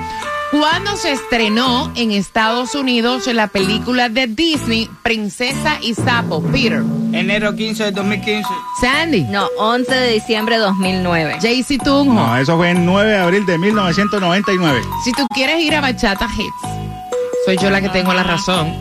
¿Cuándo 0.59 0.97
se 0.97 1.13
estrenó 1.13 1.93
en 1.97 2.13
Estados 2.13 2.75
Unidos 2.75 3.27
la 3.27 3.47
película 3.49 4.09
de 4.09 4.27
Disney 4.27 4.89
Princesa 5.03 5.79
y 5.83 5.95
Sapo? 5.95 6.43
Peter, 6.43 6.83
Enero 7.13 7.55
15 7.55 7.85
del 7.85 7.95
2015. 7.95 8.49
Sandy, 8.81 9.25
No, 9.25 9.49
11 9.59 9.95
de 9.95 10.13
diciembre 10.15 10.57
de 10.57 10.63
2009. 10.63 11.39
Jaycee 11.43 11.79
Tunjo. 11.79 12.15
No, 12.15 12.37
eso 12.39 12.57
fue 12.57 12.71
el 12.71 12.85
9 12.85 13.11
de 13.11 13.19
abril 13.19 13.45
de 13.47 13.59
1999. 13.59 14.81
Si 15.05 15.13
tú 15.13 15.27
quieres 15.35 15.61
ir 15.63 15.75
a 15.75 15.81
Bachata 15.83 16.27
Hits, 16.27 16.75
soy 17.45 17.59
yo 17.59 17.69
la 17.69 17.83
que 17.83 17.91
tengo 17.91 18.15
la 18.15 18.23
razón. 18.23 18.75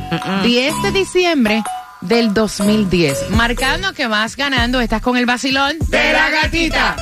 10 0.43 0.81
de 0.81 0.91
diciembre 0.91 1.63
del 1.99 2.33
2010. 2.33 3.31
Marcando 3.31 3.91
que 3.91 4.07
vas 4.07 4.37
ganando, 4.37 4.79
estás 4.79 5.01
con 5.01 5.17
el 5.17 5.25
vacilón 5.25 5.73
¡De 5.89 6.13
la 6.13 6.29
gatita! 6.29 6.95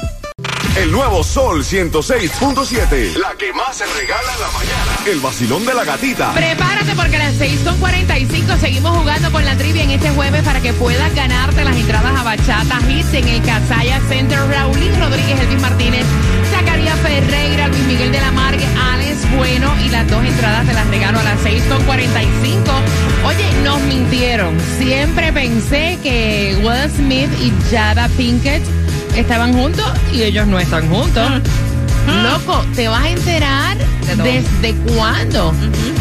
El 0.76 0.92
nuevo 0.92 1.24
Sol 1.24 1.64
106.7. 1.64 3.16
La 3.18 3.36
que 3.38 3.54
más 3.54 3.78
se 3.78 3.86
regala 3.86 4.34
en 4.34 4.40
la 4.42 4.48
mañana. 4.48 4.98
El 5.06 5.20
vacilón 5.20 5.64
de 5.68 5.74
la 5.76 5.84
gatita. 5.84 6.34
Prepárate 6.34 6.96
porque 6.96 7.18
a 7.18 7.30
las 7.30 7.36
6.45 7.36 8.60
seguimos 8.60 8.98
jugando 8.98 9.32
con 9.32 9.46
la 9.46 9.56
trivia 9.56 9.84
en 9.84 9.92
este 9.92 10.10
jueves 10.10 10.42
para 10.42 10.62
que 10.62 10.74
puedas 10.74 11.14
ganarte 11.14 11.64
las 11.64 11.76
entradas 11.78 12.20
a 12.20 12.24
Bachata 12.24 12.80
Hits 12.90 13.14
en 13.14 13.28
el 13.28 13.44
Casaya 13.44 14.02
Center. 14.10 14.40
Raulín 14.40 15.00
Rodríguez, 15.00 15.40
Elvis 15.42 15.62
Martínez, 15.62 16.06
Zacarías 16.50 17.00
Ferreira, 17.02 17.68
Luis 17.68 17.84
Miguel 17.84 18.12
de 18.12 18.22
la 18.22 18.32
Margue, 18.32 18.66
Alex 18.94 19.30
Bueno 19.38 19.76
y 19.86 19.90
las 19.90 20.10
dos 20.10 20.26
entradas 20.26 20.66
te 20.66 20.74
las 20.74 20.88
regalo 20.88 21.20
a 21.20 21.24
las 21.24 21.40
6.45. 21.44 23.28
Oye, 23.28 23.54
nos 23.64 23.80
mintieron. 23.82 24.60
Siempre 24.80 25.32
pensé 25.32 26.00
que 26.02 26.58
Will 26.64 26.90
Smith 26.90 27.30
y 27.40 27.54
Jada 27.70 28.10
Pinkett 28.18 28.64
estaban 29.16 29.54
juntos 29.54 29.86
y 30.12 30.24
ellos 30.24 30.48
no 30.48 30.60
están 30.60 30.90
juntos. 30.90 31.30
Loco, 32.06 32.66
te 32.76 32.90
vas 32.90 33.04
a 33.04 33.10
enterar 33.10 33.78
De 33.78 34.16
desde 34.16 34.76
cuándo 34.94 35.54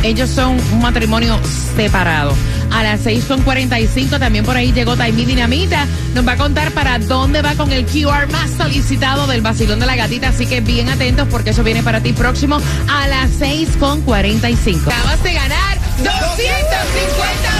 ellos 0.02 0.31
son 0.31 0.59
un 0.73 0.83
matrimonio 0.83 1.38
separado. 1.76 2.35
A 2.73 2.83
las 2.83 3.04
6.45 3.04 4.19
también 4.19 4.45
por 4.45 4.57
ahí 4.57 4.73
llegó 4.73 4.97
Taimí 4.97 5.25
Dinamita. 5.25 5.87
Nos 6.14 6.26
va 6.26 6.33
a 6.33 6.37
contar 6.37 6.73
para 6.73 6.99
dónde 6.99 7.42
va 7.42 7.54
con 7.54 7.71
el 7.71 7.85
QR 7.85 8.28
más 8.31 8.50
solicitado 8.50 9.26
del 9.26 9.42
vacilón 9.42 9.78
de 9.78 9.87
la 9.87 9.95
gatita. 9.95 10.31
Así 10.31 10.47
que 10.47 10.61
bien 10.61 10.88
atentos 10.88 11.28
porque 11.31 11.50
eso 11.50 11.62
viene 11.62 11.83
para 11.83 12.00
ti 12.00 12.12
próximo 12.12 12.61
a 12.88 13.07
las 13.07 13.31
6.45. 13.38 14.87
Acabas 14.87 15.23
de 15.23 15.35
ganar 15.35 15.78
250 15.99 17.51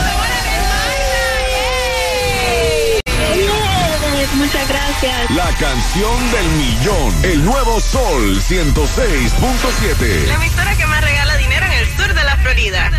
Muchas 4.43 4.69
gracias. 4.69 5.31
La 5.31 5.49
canción 5.57 6.31
del 6.33 6.49
millón. 6.59 7.25
El 7.25 7.45
nuevo 7.45 7.81
Sol 7.81 8.41
106.7. 8.41 10.27
La 10.27 10.35
emisora 10.35 10.75
que 10.77 10.85
más 10.85 11.01
regala 11.01 11.37
dinero 11.37 11.65
en 11.67 11.73
el 11.73 11.87
sur 11.97 12.13
de 12.13 12.25
la 12.25 12.37
Florida. 12.39 12.91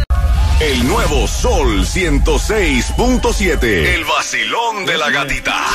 El 0.62 0.88
nuevo 0.88 1.28
Sol 1.28 1.86
106.7. 1.86 3.62
El 3.62 4.06
vacilón 4.06 4.86
de 4.86 4.98
la 4.98 5.10
gatita. 5.10 5.66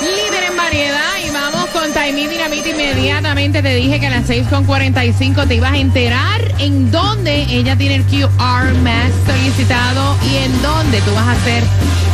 Líder 0.00 0.44
en 0.44 0.56
variedad 0.56 1.18
y 1.26 1.30
vamos 1.30 1.66
con 1.70 1.92
Taimí 1.92 2.28
Dinamita 2.28 2.68
inmediatamente. 2.68 3.62
Te 3.62 3.74
dije 3.74 3.98
que 3.98 4.06
a 4.06 4.10
las 4.10 4.28
6.45 4.30 5.48
te 5.48 5.56
ibas 5.56 5.72
a 5.72 5.76
enterar 5.76 6.40
en 6.60 6.92
dónde 6.92 7.42
ella 7.50 7.76
tiene 7.76 7.96
el 7.96 8.04
QR 8.04 8.74
más 8.82 9.10
solicitado 9.26 10.16
y 10.30 10.36
en 10.36 10.62
dónde 10.62 11.00
tú 11.00 11.12
vas 11.14 11.26
a 11.26 11.32
hacer, 11.32 11.64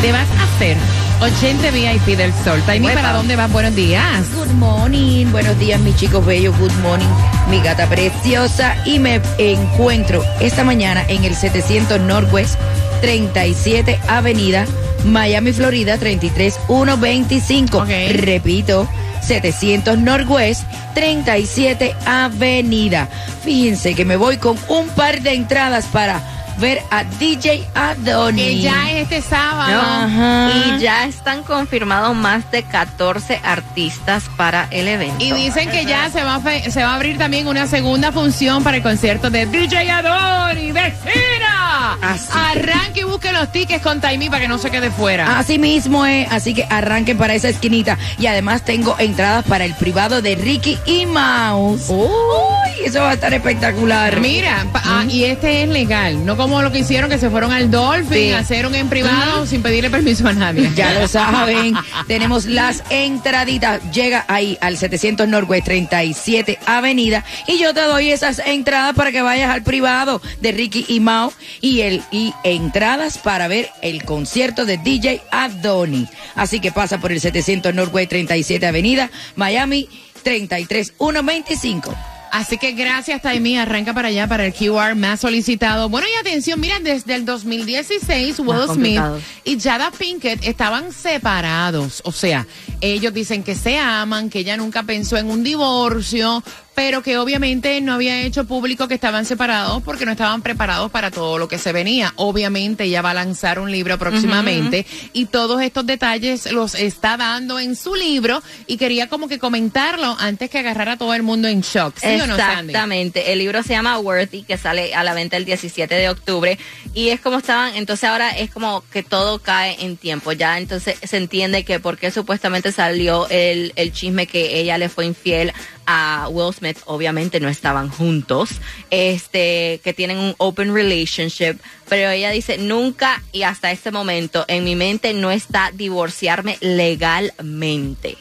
te 0.01 0.13
vas 0.13 0.29
a 0.39 0.45
hacer 0.45 1.04
80 1.25 1.71
VIP 1.71 2.19
del 2.19 2.35
sol. 2.45 2.63
Uepa. 2.69 2.93
¿para 2.93 3.15
dónde 3.15 3.35
vas? 3.35 3.51
Buenos 3.51 3.75
días. 3.75 4.27
Good 4.35 4.53
morning, 4.59 5.25
buenos 5.33 5.59
días 5.59 5.81
mis 5.81 5.97
chicos 5.97 6.27
bellos, 6.27 6.55
good 6.59 6.75
morning, 6.83 7.09
mi 7.49 7.63
gata 7.63 7.89
preciosa 7.89 8.77
y 8.85 8.99
me 8.99 9.23
encuentro 9.39 10.23
esta 10.41 10.65
mañana 10.65 11.03
en 11.09 11.25
el 11.25 11.35
700 11.35 11.99
Northwest 12.01 12.61
37 13.01 13.99
Avenida, 14.07 14.67
Miami, 15.07 15.55
Florida 15.55 15.97
33125. 15.97 17.79
Ok. 17.79 17.89
Repito, 18.17 18.87
700 19.23 19.97
Northwest 19.97 20.65
37 20.95 21.95
Avenida. 22.05 23.09
Fíjense 23.43 23.95
que 23.95 24.05
me 24.05 24.17
voy 24.17 24.37
con 24.37 24.59
un 24.69 24.89
par 24.89 25.23
de 25.23 25.33
entradas 25.33 25.87
para 25.87 26.21
ver 26.59 26.81
a 26.91 27.05
DJ 27.05 27.67
Adoni. 27.75 28.43
Que 28.43 28.61
ya 28.61 28.91
es 28.93 29.03
este 29.03 29.23
sábado. 29.23 29.81
Ajá. 29.81 30.51
Y 30.77 30.79
ya 30.81 31.05
están 31.07 31.43
confirmados 31.43 32.15
más 32.17 32.51
de 32.51 32.63
14 32.63 33.41
artistas 33.45 34.25
para 34.37 34.69
el 34.71 34.89
evento. 34.89 35.17
Y 35.25 35.33
dicen 35.33 35.71
que 35.71 35.85
ya 35.85 36.11
se 36.11 36.23
va, 36.23 36.37
a 36.37 36.41
fe- 36.41 36.71
se 36.71 36.83
va 36.83 36.91
a 36.93 36.95
abrir 36.97 37.19
también 37.19 37.47
una 37.49 37.67
segunda 37.67 38.13
función 38.13 38.63
para 38.65 38.77
el 38.77 38.83
concierto 38.83 39.31
de 39.31 39.47
DJ 39.47 39.91
Adoni, 39.91 40.73
vecina. 40.73 41.99
Así. 42.03 42.29
Arranque 42.33 43.01
y 43.01 43.05
busque 43.05 43.33
los 43.33 43.51
tickets 43.53 43.83
con 43.83 44.01
Taimí 44.01 44.29
para 44.29 44.41
que 44.43 44.49
no 44.49 44.59
se 44.59 44.71
quede 44.71 44.91
fuera. 44.91 45.39
Así 45.39 45.59
mismo 45.59 46.05
es, 46.07 46.31
así 46.31 46.55
que 46.55 46.65
arranquen 46.69 47.17
para 47.17 47.35
esa 47.35 47.49
esquinita. 47.49 47.99
Y 48.19 48.27
además 48.27 48.63
tengo 48.63 48.97
entradas 48.99 49.45
para 49.45 49.65
el 49.65 49.75
privado 49.75 50.21
de 50.23 50.35
Ricky 50.35 50.79
y 50.87 51.07
Mouse. 51.07 51.87
Uy, 51.89 52.74
eso 52.85 53.01
va 53.01 53.11
a 53.11 53.15
estar 53.15 53.33
espectacular. 53.35 54.21
Mira, 54.21 54.67
pa- 54.73 54.83
ah, 54.85 55.05
y 55.09 55.25
este 55.25 55.63
es 55.63 55.69
legal, 55.69 56.25
no 56.25 56.37
como 56.37 56.63
lo 56.63 56.73
que 56.73 56.81
hicieron 56.81 57.09
que 57.11 57.19
se 57.19 57.31
fueron 57.31 57.53
al 57.53 57.71
Dolphin 57.71 58.13
Sí. 58.15 58.33
a 58.33 58.39
hacer 58.39 58.67
un 58.67 58.75
en 58.75 58.89
privado 58.89 59.47
sin 59.47 59.63
pedirle 59.63 59.91
permiso 59.91 60.27
a 60.29 60.33
nadie. 60.33 60.71
Ya 60.75 60.93
lo 60.99 61.07
saben, 61.09 61.75
tenemos 62.07 62.47
las 62.47 62.83
entraditas. 62.91 63.81
Llega 63.93 64.25
ahí 64.29 64.59
al 64.61 64.77
700 64.77 65.29
Norwest 65.29 65.65
37 65.67 66.59
Avenida 66.67 67.25
y 67.47 67.59
yo 67.59 67.73
te 67.75 67.81
doy 67.83 68.11
esas 68.11 68.41
entradas 68.45 68.95
para 68.95 69.13
que 69.13 69.23
vayas 69.23 69.51
al 69.51 69.63
privado 69.63 70.21
de 70.41 70.53
Ricky 70.53 70.85
y 70.89 71.01
Mao 71.01 71.33
y 71.61 71.81
el 71.83 72.03
y 72.11 72.33
entradas 72.45 73.19
para 73.19 73.49
ver 73.49 73.71
el 73.83 74.05
concierto 74.05 74.65
de 74.67 74.79
DJ 74.79 75.23
Adoni. 75.31 76.07
Así 76.35 76.61
que 76.61 76.73
pasa 76.73 76.99
por 76.99 77.13
el 77.13 77.21
700 77.21 77.75
Norwest 77.75 78.11
37 78.11 78.67
Avenida, 78.67 79.11
Miami 79.37 79.89
33125. 80.23 81.95
Así 82.35 82.59
que 82.59 82.73
gracias, 82.73 83.23
Taimi. 83.23 83.57
Arranca 83.59 83.95
para 83.95 84.09
allá 84.09 84.27
para 84.27 84.45
el 84.45 84.53
QR 84.53 84.97
más 84.97 85.21
solicitado. 85.21 85.89
Bueno, 85.89 86.09
y 86.13 86.19
atención, 86.19 86.59
mira, 86.59 86.81
desde 86.81 87.15
el 87.15 87.25
2016, 87.25 88.41
Will 88.41 88.69
Smith 88.73 89.01
y 89.45 89.61
Jada 89.61 89.93
Pinkett 89.93 90.45
estaban 90.45 90.93
separados. 90.93 92.03
O 92.05 92.11
sea, 92.11 92.45
ellos 92.81 93.15
dicen 93.15 93.45
que 93.45 93.55
se 93.55 93.79
aman, 93.79 94.31
que 94.31 94.41
ella 94.41 94.57
nunca 94.57 94.83
pensó 94.83 95.17
en 95.17 95.31
un 95.31 95.45
divorcio, 95.45 96.43
pero 96.75 97.03
que 97.03 97.19
obviamente 97.19 97.81
no 97.81 97.95
había 97.95 98.23
hecho 98.23 98.45
público 98.45 98.89
que 98.89 98.95
estaban 98.95 99.25
separados 99.25 99.83
porque 99.83 100.05
no 100.05 100.13
estaban 100.13 100.43
preparados 100.43 100.91
para 100.91 101.11
todo 101.11 101.39
lo 101.39 101.49
que 101.49 101.59
se 101.59 101.73
venía. 101.73 102.13
Obviamente 102.17 102.85
ella 102.85 103.03
va 103.03 103.11
a 103.11 103.15
lanzar 103.15 103.59
un 103.59 103.71
libro 103.71 103.99
próximamente 103.99 104.87
y 105.13 105.27
todos 105.27 105.63
estos 105.63 105.87
detalles 105.87 106.51
los 106.53 106.75
está 106.75 107.17
dando 107.17 107.59
en 107.59 107.77
su 107.77 107.95
libro 107.95 108.43
y 108.67 108.77
quería 108.77 109.09
como 109.09 109.29
que 109.29 109.39
comentarlo 109.39 110.17
antes 110.19 110.51
que 110.51 110.59
agarrara 110.59 110.93
a 110.93 110.97
todo 110.97 111.15
el 111.15 111.23
mundo 111.23 111.49
en 111.49 111.61
shock. 111.61 111.97
¿Sí 111.99 112.21
o 112.21 112.27
no, 112.27 112.37
Sandy? 112.37 112.73
Exactamente. 112.73 113.33
El 113.33 113.39
libro 113.39 113.63
se 113.63 113.71
llama 113.71 113.99
Worthy, 113.99 114.43
que 114.43 114.59
sale 114.59 114.95
a 114.95 115.05
la 115.05 115.15
venta 115.15 115.37
el 115.37 115.45
17 115.45 115.95
de 115.95 116.09
octubre. 116.09 116.59
Y 116.95 117.09
es 117.09 117.21
como 117.21 117.39
estaban, 117.39 117.77
entonces 117.77 118.09
ahora 118.09 118.31
es 118.31 118.51
como 118.51 118.85
que 118.93 119.03
todo 119.03 119.39
cae 119.39 119.77
en 119.85 119.97
tiempo. 119.97 120.33
Ya 120.33 120.59
entonces 120.59 120.97
se 121.03 121.17
entiende 121.17 121.65
que 121.65 121.81
por 121.81 121.99
qué 121.99 122.11
supuestamente 122.11 122.73
salió 122.73 123.29
el, 123.29 123.73
el 123.77 123.93
chisme 123.93 124.27
que 124.27 124.59
ella 124.59 124.79
le 124.79 124.89
fue 124.89 125.07
infiel 125.07 125.53
a 125.87 126.29
Will 126.31 126.55
Smith. 126.55 126.79
Obviamente 126.87 127.41
no 127.41 127.49
estaban 127.49 127.89
juntos. 127.91 128.51
Este, 128.91 129.81
que 129.83 129.93
tienen 129.95 130.19
un 130.19 130.35
open 130.39 130.75
relationship. 130.75 131.57
Pero 131.89 132.11
ella 132.11 132.31
dice, 132.31 132.59
nunca 132.59 133.23
y 133.33 133.43
hasta 133.43 133.71
este 133.71 133.91
momento 133.91 134.45
en 134.49 134.65
mi 134.65 134.77
mente 134.77 135.13
no 135.15 135.31
está 135.31 135.71
divorciarme 135.75 136.57
legalmente. 136.61 138.17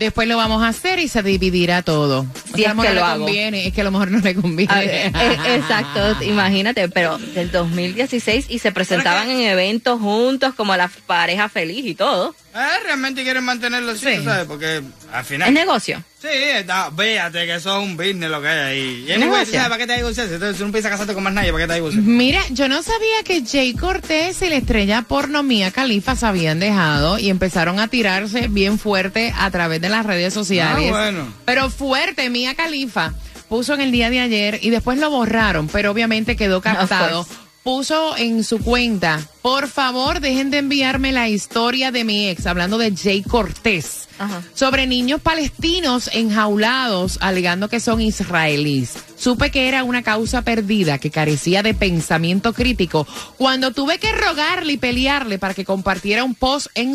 Después 0.00 0.26
lo 0.26 0.38
vamos 0.38 0.62
a 0.62 0.68
hacer 0.68 0.98
y 0.98 1.08
se 1.08 1.22
dividirá 1.22 1.82
todo. 1.82 2.24
Si 2.46 2.52
O 2.52 2.56
sea, 2.56 2.70
es 2.70 2.78
que 2.78 2.88
lo 2.88 2.94
le 2.94 3.00
hago. 3.02 3.24
conviene, 3.26 3.66
es 3.66 3.74
que 3.74 3.82
a 3.82 3.84
lo 3.84 3.90
mejor 3.90 4.10
no 4.10 4.20
le 4.20 4.34
conviene. 4.34 4.74
Ver, 4.74 5.12
eh, 5.14 5.56
exacto, 5.56 6.24
imagínate, 6.24 6.88
pero 6.88 7.18
del 7.18 7.50
2016 7.50 8.46
y 8.48 8.60
se 8.60 8.72
presentaban 8.72 9.30
en 9.30 9.42
eventos 9.42 10.00
juntos 10.00 10.54
como 10.54 10.74
la 10.74 10.90
pareja 11.06 11.50
feliz 11.50 11.84
y 11.84 11.94
todo. 11.94 12.34
Eh, 12.52 12.82
realmente 12.84 13.22
quieren 13.22 13.44
mantenerlo 13.44 13.92
así, 13.92 14.06
Sí. 14.06 14.16
tú 14.18 14.24
¿sabes? 14.24 14.44
Porque 14.46 14.82
al 15.12 15.20
Es 15.20 15.26
final. 15.26 15.54
negocio. 15.54 16.02
Sí, 16.20 16.28
está, 16.30 16.90
véate 16.90 17.46
que 17.46 17.54
eso 17.54 17.78
es 17.80 17.84
un 17.88 17.96
business 17.96 18.28
lo 18.28 18.42
que 18.42 18.48
hay 18.48 18.58
ahí. 18.58 19.04
Y 19.06 19.10
Es 19.10 19.16
anyway, 19.16 19.30
negocio. 19.30 19.54
¿sabes 19.54 19.68
para 19.68 19.78
qué 19.78 19.86
te 19.86 19.96
divorcias? 19.96 20.26
Entonces, 20.32 20.56
si 20.56 20.60
no 20.62 20.66
empiezas 20.66 20.88
a 20.88 20.94
casarte 20.94 21.14
con 21.14 21.22
más 21.22 21.32
nadie, 21.32 21.52
¿para 21.52 21.64
qué 21.64 21.68
te 21.68 21.74
divorcias? 21.76 22.02
Mira, 22.04 22.40
yo 22.50 22.68
no 22.68 22.82
sabía 22.82 23.22
que 23.24 23.44
Jay 23.46 23.72
Cortés 23.74 24.42
y 24.42 24.48
la 24.48 24.56
estrella 24.56 25.02
porno 25.02 25.42
Mía 25.44 25.70
Califa 25.70 26.16
se 26.16 26.26
habían 26.26 26.58
dejado 26.60 27.18
y 27.18 27.30
empezaron 27.30 27.78
a 27.78 27.86
tirarse 27.88 28.48
bien 28.48 28.78
fuerte 28.80 29.32
a 29.38 29.50
través 29.50 29.80
de 29.80 29.88
las 29.88 30.04
redes 30.04 30.34
sociales. 30.34 30.88
Ah, 30.88 30.90
bueno. 30.90 31.34
Pero 31.44 31.70
fuerte, 31.70 32.28
Mía 32.30 32.54
Califa 32.56 33.14
puso 33.48 33.74
en 33.74 33.80
el 33.80 33.92
día 33.92 34.10
de 34.10 34.20
ayer 34.20 34.58
y 34.60 34.70
después 34.70 34.98
lo 34.98 35.08
borraron, 35.08 35.68
pero 35.68 35.90
obviamente 35.92 36.36
quedó 36.36 36.60
captado. 36.60 37.26
Puso 37.62 38.16
en 38.16 38.42
su 38.42 38.58
cuenta, 38.60 39.20
por 39.42 39.68
favor 39.68 40.20
dejen 40.20 40.50
de 40.50 40.58
enviarme 40.58 41.12
la 41.12 41.28
historia 41.28 41.92
de 41.92 42.04
mi 42.04 42.26
ex, 42.26 42.46
hablando 42.46 42.78
de 42.78 42.96
Jay 42.96 43.22
Cortés, 43.22 44.08
Ajá. 44.18 44.42
sobre 44.54 44.86
niños 44.86 45.20
palestinos 45.20 46.08
enjaulados 46.14 47.18
alegando 47.20 47.68
que 47.68 47.78
son 47.78 48.00
israelíes. 48.00 48.94
Supe 49.14 49.50
que 49.50 49.68
era 49.68 49.84
una 49.84 50.02
causa 50.02 50.40
perdida, 50.40 50.96
que 50.96 51.10
carecía 51.10 51.62
de 51.62 51.74
pensamiento 51.74 52.54
crítico, 52.54 53.06
cuando 53.36 53.72
tuve 53.72 53.98
que 53.98 54.12
rogarle 54.12 54.72
y 54.72 54.78
pelearle 54.78 55.38
para 55.38 55.52
que 55.52 55.66
compartiera 55.66 56.24
un 56.24 56.34
post 56.34 56.68
en, 56.74 56.94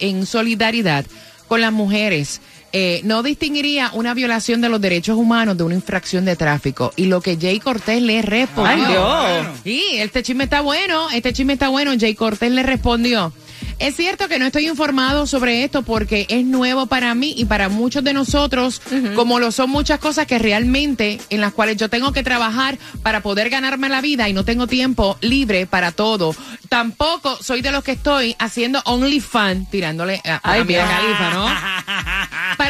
en 0.00 0.24
solidaridad 0.24 1.04
con 1.46 1.60
las 1.60 1.72
mujeres. 1.72 2.40
Eh, 2.72 3.00
no 3.04 3.22
distinguiría 3.22 3.90
una 3.94 4.14
violación 4.14 4.60
de 4.60 4.68
los 4.68 4.80
derechos 4.80 5.16
humanos 5.16 5.56
de 5.56 5.64
una 5.64 5.74
infracción 5.74 6.24
de 6.24 6.36
tráfico. 6.36 6.92
Y 6.96 7.06
lo 7.06 7.20
que 7.20 7.36
Jay 7.36 7.58
Cortés 7.58 8.00
le 8.02 8.22
respondió. 8.22 8.86
Ay, 8.86 8.92
Dios. 8.92 9.42
Bueno. 9.42 9.50
Sí, 9.64 9.84
este 9.94 10.22
chisme 10.22 10.44
está 10.44 10.60
bueno, 10.60 11.10
este 11.10 11.32
chisme 11.32 11.54
está 11.54 11.68
bueno. 11.68 11.92
Jay 11.98 12.14
Cortés 12.14 12.52
le 12.52 12.62
respondió. 12.62 13.32
Es 13.78 13.96
cierto 13.96 14.28
que 14.28 14.38
no 14.38 14.44
estoy 14.44 14.68
informado 14.68 15.26
sobre 15.26 15.64
esto 15.64 15.82
porque 15.82 16.26
es 16.28 16.44
nuevo 16.44 16.84
para 16.86 17.14
mí 17.14 17.32
y 17.36 17.46
para 17.46 17.70
muchos 17.70 18.04
de 18.04 18.12
nosotros, 18.12 18.82
como 19.14 19.40
lo 19.40 19.52
son 19.52 19.70
muchas 19.70 19.98
cosas 19.98 20.26
que 20.26 20.38
realmente 20.38 21.18
en 21.30 21.40
las 21.40 21.54
cuales 21.54 21.78
yo 21.78 21.88
tengo 21.88 22.12
que 22.12 22.22
trabajar 22.22 22.78
para 23.02 23.22
poder 23.22 23.48
ganarme 23.48 23.88
la 23.88 24.02
vida 24.02 24.28
y 24.28 24.34
no 24.34 24.44
tengo 24.44 24.66
tiempo 24.66 25.16
libre 25.22 25.66
para 25.66 25.92
todo. 25.92 26.34
Tampoco 26.68 27.38
soy 27.42 27.62
de 27.62 27.72
los 27.72 27.82
que 27.82 27.92
estoy 27.92 28.36
haciendo 28.38 28.82
OnlyFans, 28.84 29.70
tirándole 29.70 30.20
a, 30.26 30.34
a 30.34 30.52
Ay, 30.52 30.64
Mia 30.64 30.84
Dios. 30.84 30.90
Khalifa, 30.90 31.30
¿no? 31.30 31.46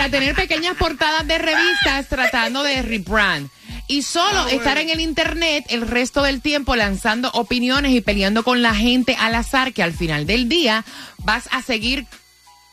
para 0.00 0.10
tener 0.10 0.34
pequeñas 0.34 0.78
portadas 0.78 1.26
de 1.26 1.36
revistas 1.36 2.08
tratando 2.08 2.62
de 2.62 2.80
rebrand. 2.80 3.50
Y 3.86 4.00
solo 4.00 4.46
estar 4.46 4.78
en 4.78 4.88
el 4.88 4.98
internet 4.98 5.66
el 5.68 5.86
resto 5.86 6.22
del 6.22 6.40
tiempo 6.40 6.74
lanzando 6.74 7.30
opiniones 7.32 7.92
y 7.92 8.00
peleando 8.00 8.42
con 8.42 8.62
la 8.62 8.74
gente 8.74 9.14
al 9.20 9.34
azar 9.34 9.74
que 9.74 9.82
al 9.82 9.92
final 9.92 10.26
del 10.26 10.48
día 10.48 10.86
vas 11.18 11.50
a 11.52 11.60
seguir, 11.60 12.06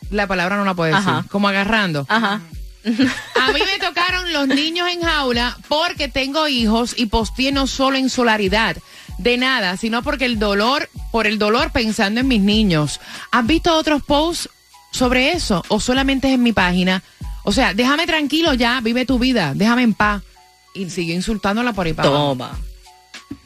la 0.09 0.25
palabra 0.25 0.55
no 0.55 0.63
la 0.63 0.73
puedo 0.73 0.95
decir, 0.95 1.09
Ajá. 1.09 1.25
como 1.29 1.49
agarrando. 1.49 2.05
Ajá. 2.07 2.39
A 2.85 3.51
mí 3.51 3.59
me 3.59 3.85
tocaron 3.85 4.31
los 4.31 4.47
niños 4.47 4.87
en 4.89 5.01
jaula 5.01 5.57
porque 5.67 6.07
tengo 6.07 6.47
hijos 6.47 6.93
y 6.97 7.07
posteé 7.07 7.51
no 7.51 7.67
solo 7.67 7.97
en 7.97 8.09
solaridad 8.09 8.77
de 9.17 9.35
nada, 9.35 9.75
sino 9.75 10.01
porque 10.01 10.23
el 10.23 10.39
dolor, 10.39 10.89
por 11.11 11.27
el 11.27 11.39
dolor 11.39 11.73
pensando 11.73 12.21
en 12.21 12.29
mis 12.29 12.41
niños. 12.41 13.01
¿Has 13.31 13.45
visto 13.45 13.75
otros 13.75 14.01
posts 14.03 14.49
sobre 14.91 15.33
eso 15.33 15.61
o 15.67 15.81
solamente 15.81 16.29
es 16.29 16.35
en 16.35 16.43
mi 16.43 16.53
página? 16.53 17.03
O 17.47 17.53
sea, 17.53 17.73
déjame 17.73 18.05
tranquilo 18.05 18.53
ya, 18.55 18.81
vive 18.81 19.05
tu 19.05 19.17
vida, 19.17 19.53
déjame 19.55 19.83
en 19.83 19.93
paz. 19.93 20.21
Y 20.75 20.89
sigue 20.89 21.13
insultándola 21.13 21.71
por 21.71 21.85
ahí 21.85 21.93
para 21.93 22.09
abajo. 22.09 22.35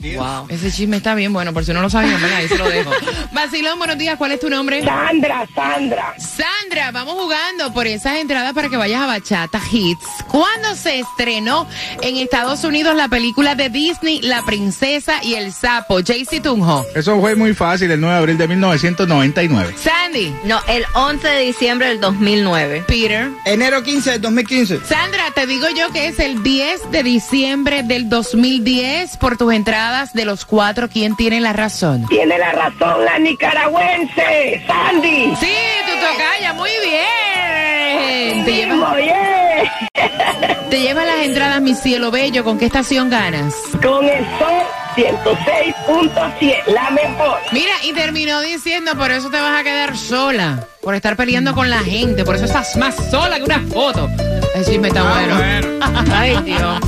Wow. 0.01 0.47
Ese 0.49 0.71
chisme 0.71 0.97
está 0.97 1.13
bien 1.13 1.31
bueno, 1.31 1.53
por 1.53 1.63
si 1.63 1.73
no 1.73 1.81
lo 1.81 1.89
sabían, 1.89 2.19
¿verdad? 2.19 2.37
Ahí 2.37 2.47
se 2.47 2.57
lo 2.57 2.67
dejo. 2.67 2.91
Vacilón, 3.33 3.77
buenos 3.77 3.97
días, 3.97 4.17
¿cuál 4.17 4.31
es 4.31 4.39
tu 4.39 4.49
nombre? 4.49 4.83
Sandra, 4.83 5.47
Sandra. 5.53 6.15
Sandra, 6.17 6.91
vamos 6.91 7.15
jugando 7.15 7.71
por 7.73 7.87
esas 7.87 8.17
entradas 8.17 8.53
para 8.53 8.69
que 8.69 8.77
vayas 8.77 9.01
a 9.01 9.05
Bachata 9.05 9.61
Hits. 9.71 10.05
¿Cuándo 10.27 10.75
se 10.75 10.99
estrenó 10.99 11.67
en 12.01 12.17
Estados 12.17 12.63
Unidos 12.63 12.95
la 12.95 13.07
película 13.09 13.53
de 13.55 13.69
Disney 13.69 14.21
La 14.21 14.43
Princesa 14.43 15.23
y 15.23 15.35
el 15.35 15.53
Sapo? 15.53 15.99
JC 15.99 16.41
Tunjo. 16.41 16.83
Eso 16.95 17.19
fue 17.19 17.35
muy 17.35 17.53
fácil, 17.53 17.91
el 17.91 18.01
9 18.01 18.15
de 18.15 18.19
abril 18.19 18.37
de 18.37 18.47
1999. 18.47 19.75
Sandy. 19.77 20.33
No, 20.45 20.59
el 20.67 20.83
11 20.95 21.27
de 21.27 21.39
diciembre 21.41 21.89
del 21.89 22.01
2009. 22.01 22.85
Peter. 22.87 23.29
Enero 23.45 23.83
15 23.83 24.11
del 24.11 24.21
2015. 24.21 24.79
Sandra, 24.85 25.31
te 25.35 25.45
digo 25.45 25.67
yo 25.75 25.91
que 25.91 26.07
es 26.07 26.17
el 26.19 26.41
10 26.41 26.91
de 26.91 27.03
diciembre 27.03 27.83
del 27.83 28.09
2010 28.09 29.17
por 29.17 29.37
tus 29.37 29.53
entradas 29.53 29.70
de 30.13 30.25
los 30.25 30.43
cuatro. 30.43 30.89
¿Quién 30.89 31.15
tiene 31.15 31.39
la 31.39 31.53
razón? 31.53 32.05
Tiene 32.09 32.37
la 32.37 32.51
razón 32.51 33.05
la 33.05 33.17
nicaragüense, 33.19 34.61
Sandy. 34.67 35.33
Sí, 35.39 35.53
tu 35.85 35.93
tocaya, 35.93 36.53
muy 36.53 36.69
bien. 36.83 38.43
Te 38.45 38.51
llevas, 38.53 38.77
Muy 38.91 39.01
bien. 39.03 40.69
te 40.69 40.79
llevas 40.81 41.05
las 41.05 41.25
entradas, 41.25 41.61
mi 41.61 41.73
cielo 41.73 42.11
bello. 42.11 42.43
¿Con 42.43 42.59
qué 42.59 42.65
estación 42.65 43.09
ganas? 43.09 43.53
Con 43.81 44.03
el 44.09 44.25
sol 44.37 44.61
106.7, 44.97 46.65
la 46.67 46.89
mejor. 46.91 47.39
Mira, 47.53 47.71
y 47.83 47.93
terminó 47.93 48.41
diciendo, 48.41 48.91
por 48.97 49.09
eso 49.11 49.29
te 49.29 49.39
vas 49.39 49.57
a 49.57 49.63
quedar 49.63 49.95
sola, 49.97 50.65
por 50.81 50.95
estar 50.95 51.15
peleando 51.15 51.53
con 51.55 51.69
la 51.69 51.79
gente, 51.79 52.25
por 52.25 52.35
eso 52.35 52.43
estás 52.43 52.75
más 52.75 52.95
sola 53.09 53.37
que 53.37 53.43
una 53.45 53.59
foto. 53.71 54.09
El 54.53 54.65
chisme 54.65 54.89
está 54.89 54.99
Ah, 55.01 55.13
bueno. 55.13 55.37
bueno. 55.37 56.03
Ay, 56.13 56.37
Dios. 56.43 56.79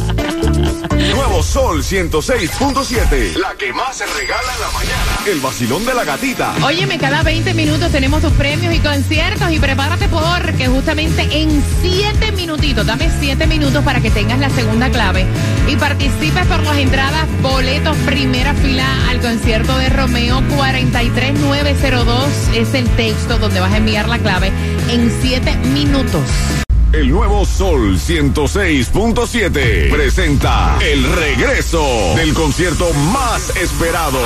Nuevo 0.96 1.42
Sol 1.42 1.84
106.7. 1.84 3.36
La 3.36 3.56
que 3.56 3.74
más 3.74 3.98
se 3.98 4.06
regala 4.06 4.54
en 4.54 4.62
la 4.62 4.72
mañana. 4.72 5.20
El 5.26 5.40
vacilón 5.40 5.86
de 5.86 5.94
la 5.94 6.04
gatita. 6.04 6.54
Óyeme, 6.64 6.98
cada 7.00 7.24
20 7.24 7.54
minutos 7.54 7.92
tenemos 7.92 8.22
tus 8.22 8.32
premios 8.34 8.74
y 8.74 8.80
conciertos 8.80 9.52
y 9.52 9.60
prepárate 9.60 10.08
porque 10.08 10.68
justamente 10.68 11.28
en 11.32 11.64
7 11.82 12.32
minutitos, 12.34 12.86
dame 12.86 13.10
7 13.20 13.48
minutos 13.48 13.84
para 13.84 14.02
que 14.02 14.12
tengas 14.12 14.40
la 14.40 14.50
segunda 14.50 14.90
clave 14.90 15.26
y 15.68 15.76
participes 15.76 16.46
por 16.46 16.62
las 16.64 16.78
entradas, 16.78 17.28
boletos, 17.42 17.98
primera 18.06 18.54
fila 18.54 18.86
al 19.10 19.20
concierto 19.22 19.78
de 19.78 19.90
Romeo 19.90 20.42
43902 20.58 22.28
es 22.56 22.74
el 22.74 22.88
texto 22.96 23.38
donde 23.40 23.60
vas 23.60 23.74
a 23.74 23.78
enviar 23.78 24.08
la 24.08 24.20
clave 24.20 24.52
en 24.90 25.12
7 25.22 25.56
minutos. 25.74 26.63
El 26.94 27.10
nuevo 27.10 27.44
Sol 27.44 27.98
106.7 27.98 29.90
presenta 29.90 30.78
el 30.80 31.04
regreso 31.12 31.84
del 32.16 32.36
concierto 32.36 32.94
más 33.12 33.50
esperado. 33.58 34.20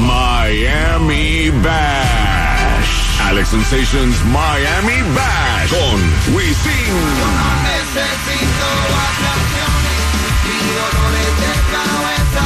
Miami 0.00 1.50
Bash. 1.60 3.20
Alex 3.26 3.48
Sensations 3.48 4.24
Miami 4.26 5.02
Bash 5.12 5.70
con 5.70 6.36
Wisin. 6.36 6.94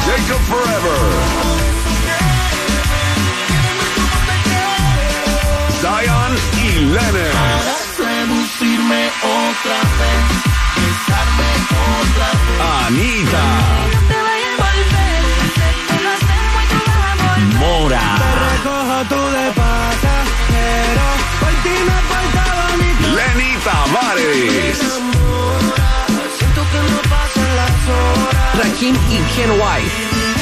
Jacob 0.06 0.40
Forever. 0.48 1.52
Zion 5.82 6.38
y 6.64 6.78
Lennon. 6.86 7.91
Anita. 12.84 13.44
Mora. 17.58 18.00
Lenny 23.14 23.56
Tavares. 23.64 24.78
Rakim 28.54 28.96
y 29.10 29.18
Ken 29.34 29.50
White. 29.60 30.41